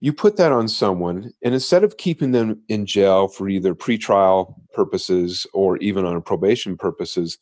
You 0.00 0.12
put 0.12 0.36
that 0.36 0.52
on 0.52 0.68
someone, 0.68 1.32
and 1.42 1.54
instead 1.54 1.84
of 1.84 1.96
keeping 1.96 2.32
them 2.32 2.60
in 2.68 2.86
jail 2.86 3.28
for 3.28 3.48
either 3.48 3.74
pretrial 3.74 4.54
purposes 4.74 5.46
or 5.54 5.78
even 5.78 6.04
on 6.04 6.20
probation 6.22 6.76
purposes, 6.76 7.38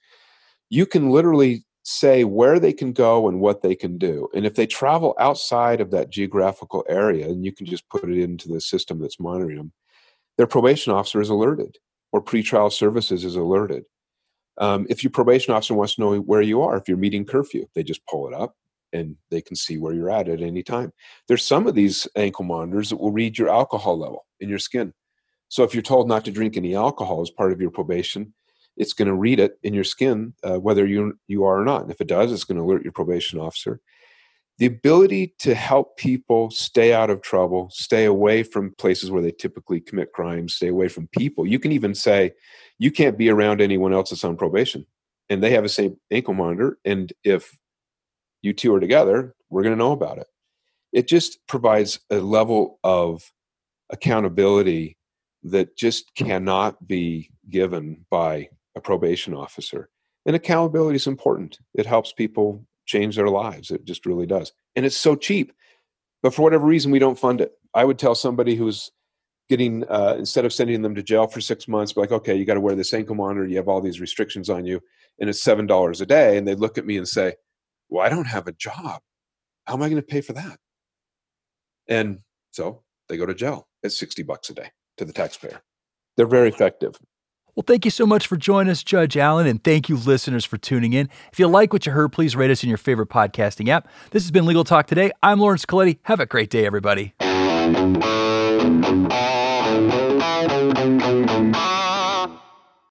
you 0.69 0.87
can 0.87 1.11
literally 1.11 1.65
say 1.85 2.25
where 2.25 2.59
they 2.59 2.73
can 2.73 2.93
go 2.93 3.29
and 3.29 3.41
what 3.41 3.63
they 3.63 3.75
can 3.75 3.99
do. 3.99 4.27
And 4.35 4.47
if 4.47 4.55
they 4.55 4.67
travel 4.67 5.15
outside 5.21 5.81
of 5.81 5.91
that 5.91 6.11
geographical 6.11 6.85
area, 6.89 7.29
and 7.29 7.45
you 7.45 7.53
can 7.53 7.67
just 7.67 7.89
put 7.91 8.11
it 8.11 8.19
into 8.19 8.49
the 8.49 8.61
system 8.61 8.99
that's 8.99 9.21
monitoring 9.21 9.59
them, 9.59 9.73
their 10.39 10.47
probation 10.47 10.93
officer 10.93 11.21
is 11.21 11.29
alerted 11.29 11.77
or 12.11 12.23
pretrial 12.25 12.73
services 12.73 13.25
is 13.25 13.37
alerted. 13.37 13.85
Um, 14.59 14.87
if 14.89 15.05
your 15.05 15.11
probation 15.11 15.53
officer 15.53 15.75
wants 15.75 15.97
to 15.97 16.01
know 16.01 16.17
where 16.17 16.41
you 16.41 16.63
are, 16.63 16.77
if 16.77 16.89
you're 16.89 16.97
meeting 16.97 17.25
curfew, 17.25 17.67
they 17.75 17.83
just 17.83 18.07
pull 18.07 18.29
it 18.29 18.35
up 18.35 18.55
and 18.95 19.17
they 19.31 19.43
can 19.43 19.57
see 19.57 19.77
where 19.77 19.93
you're 19.93 20.11
at 20.11 20.29
at 20.29 20.41
any 20.41 20.63
time. 20.63 20.91
There's 21.29 21.45
some 21.45 21.67
of 21.67 21.75
these 21.75 22.09
ankle 22.17 22.45
monitors 22.45 22.91
that 22.91 22.97
will 22.97 23.13
read 23.13 23.37
your 23.37 23.51
alcohol 23.51 23.99
level 23.99 24.25
in 24.41 24.49
your 24.49 24.59
skin. 24.59 24.95
So 25.49 25.65
if 25.65 25.75
you're 25.75 25.83
told 25.83 26.09
not 26.09 26.25
to 26.25 26.31
drink 26.31 26.57
any 26.57 26.75
alcohol 26.75 27.21
as 27.21 27.31
part 27.31 27.53
of 27.53 27.61
your 27.61 27.71
probation, 27.71 28.33
it's 28.77 28.93
going 28.93 29.09
to 29.09 29.15
read 29.15 29.41
it 29.41 29.59
in 29.63 29.75
your 29.75 29.85
skin 29.85 30.35
uh, 30.43 30.59
whether 30.59 30.87
you 30.87 31.19
you 31.29 31.45
are 31.45 31.61
or 31.61 31.65
not. 31.65 31.83
And 31.83 31.91
if 31.91 32.01
it 32.01 32.09
does, 32.09 32.33
it's 32.33 32.45
going 32.45 32.59
to 32.59 32.65
alert 32.65 32.83
your 32.83 32.93
probation 32.93 33.39
officer. 33.39 33.81
The 34.59 34.67
ability 34.67 35.35
to 35.41 35.55
help 35.55 35.97
people 35.97 36.51
stay 36.51 36.93
out 36.93 37.11
of 37.11 37.23
trouble, 37.23 37.71
stay 37.73 38.05
away 38.05 38.45
from 38.45 38.75
places 38.79 39.11
where 39.11 39.23
they 39.23 39.33
typically 39.33 39.81
commit 39.81 40.13
crimes, 40.13 40.55
stay 40.55 40.69
away 40.69 40.87
from 40.89 41.09
people. 41.09 41.45
You 41.45 41.59
can 41.59 41.73
even 41.73 41.95
say, 41.95 42.33
you 42.79 42.93
can't 42.93 43.19
be 43.19 43.31
around 43.31 43.61
anyone 43.61 43.93
else 43.93 44.11
that's 44.11 44.23
on 44.23 44.37
probation. 44.37 44.87
And 45.29 45.43
they 45.43 45.51
have 45.51 45.65
the 45.65 45.69
same 45.69 45.97
ankle 46.11 46.35
monitor. 46.35 46.79
And 46.85 47.13
if 47.25 47.59
you 48.43 48.53
two 48.53 48.73
are 48.75 48.81
together, 48.81 49.35
we're 49.51 49.63
going 49.63 49.75
to 49.75 49.79
know 49.79 49.93
about 49.93 50.19
it. 50.19 50.29
It 50.93 51.09
just 51.09 51.39
provides 51.49 51.99
a 52.11 52.19
level 52.19 52.79
of 52.85 53.33
accountability 53.91 54.97
that 55.43 55.77
just 55.77 56.15
cannot 56.15 56.87
be 56.87 57.31
given 57.51 58.05
by 58.11 58.49
a 58.77 58.81
probation 58.81 59.35
officer. 59.35 59.89
And 60.27 60.35
accountability 60.35 60.97
is 60.97 61.07
important. 61.07 61.59
It 61.75 61.87
helps 61.87 62.13
people 62.13 62.67
change 62.87 63.17
their 63.17 63.29
lives. 63.29 63.71
It 63.71 63.85
just 63.85 64.07
really 64.07 64.27
does. 64.27 64.53
And 64.77 64.87
it's 64.87 64.97
so 64.97 65.17
cheap. 65.17 65.53
But 66.23 66.35
for 66.35 66.43
whatever 66.43 66.67
reason, 66.67 66.91
we 66.91 66.99
don't 66.99 67.19
fund 67.19 67.41
it. 67.41 67.53
I 67.75 67.85
would 67.85 67.99
tell 67.99 68.15
somebody 68.15 68.55
who's 68.55 68.91
getting, 69.49 69.85
uh, 69.89 70.17
instead 70.19 70.45
of 70.45 70.53
sending 70.53 70.81
them 70.83 70.95
to 70.95 71.03
jail 71.03 71.27
for 71.27 71.41
six 71.41 71.69
months, 71.69 71.93
be 71.93 72.01
like, 72.01 72.13
okay, 72.13 72.35
you 72.35 72.47
got 72.47 72.55
to 72.55 72.61
wear 72.61 72.75
this 72.75 72.95
ankle 72.95 73.15
monitor. 73.15 73.47
You 73.47 73.57
have 73.57 73.69
all 73.69 73.83
these 73.83 74.01
restrictions 74.01 74.49
on 74.49 74.65
you, 74.65 74.81
and 75.21 75.29
it's 75.29 75.45
$7 75.45 76.01
a 76.01 76.07
day. 76.07 76.39
And 76.39 76.49
they 76.49 76.55
look 76.55 76.79
at 76.79 76.87
me 76.87 76.97
and 76.97 77.07
say, 77.07 77.35
well, 77.91 78.05
I 78.05 78.09
don't 78.09 78.27
have 78.27 78.47
a 78.47 78.53
job. 78.53 79.03
How 79.67 79.75
am 79.75 79.83
I 79.83 79.89
going 79.89 80.01
to 80.01 80.07
pay 80.07 80.21
for 80.21 80.33
that? 80.33 80.59
And 81.89 82.21
so 82.53 82.83
they 83.09 83.17
go 83.17 83.27
to 83.27 83.35
jail 83.35 83.69
at 83.85 83.93
60 83.93 84.23
bucks 84.23 84.51
a 84.51 84.55
day 84.55 84.71
to 84.97 85.05
the 85.05 85.13
taxpayer. 85.13 85.61
They're 86.17 86.27
very 86.27 86.49
effective. 86.49 86.97
Well, 87.55 87.65
thank 87.65 87.85
you 87.85 87.91
so 87.91 88.05
much 88.05 88.27
for 88.27 88.37
joining 88.37 88.71
us, 88.71 88.83
Judge 88.83 89.17
Allen, 89.17 89.47
and 89.47 89.63
thank 89.63 89.89
you, 89.89 89.97
listeners, 89.97 90.45
for 90.45 90.59
tuning 90.59 90.93
in. 90.93 91.09
If 91.33 91.39
you 91.39 91.47
like 91.47 91.73
what 91.73 91.87
you 91.87 91.93
heard, 91.93 92.11
please 92.11 92.35
rate 92.35 92.51
us 92.51 92.65
in 92.65 92.69
your 92.69 92.79
favorite 92.79 93.11
podcasting 93.11 93.69
app. 93.69 93.87
This 94.11 94.25
has 94.25 94.33
been 94.33 94.45
Legal 94.45 94.65
Talk 94.65 94.89
Today. 94.89 95.13
I'm 95.23 95.39
Lawrence 95.39 95.65
Colletti. 95.65 95.99
Have 96.03 96.19
a 96.19 96.27
great 96.27 96.51
day, 96.51 96.67
everybody. 96.67 97.15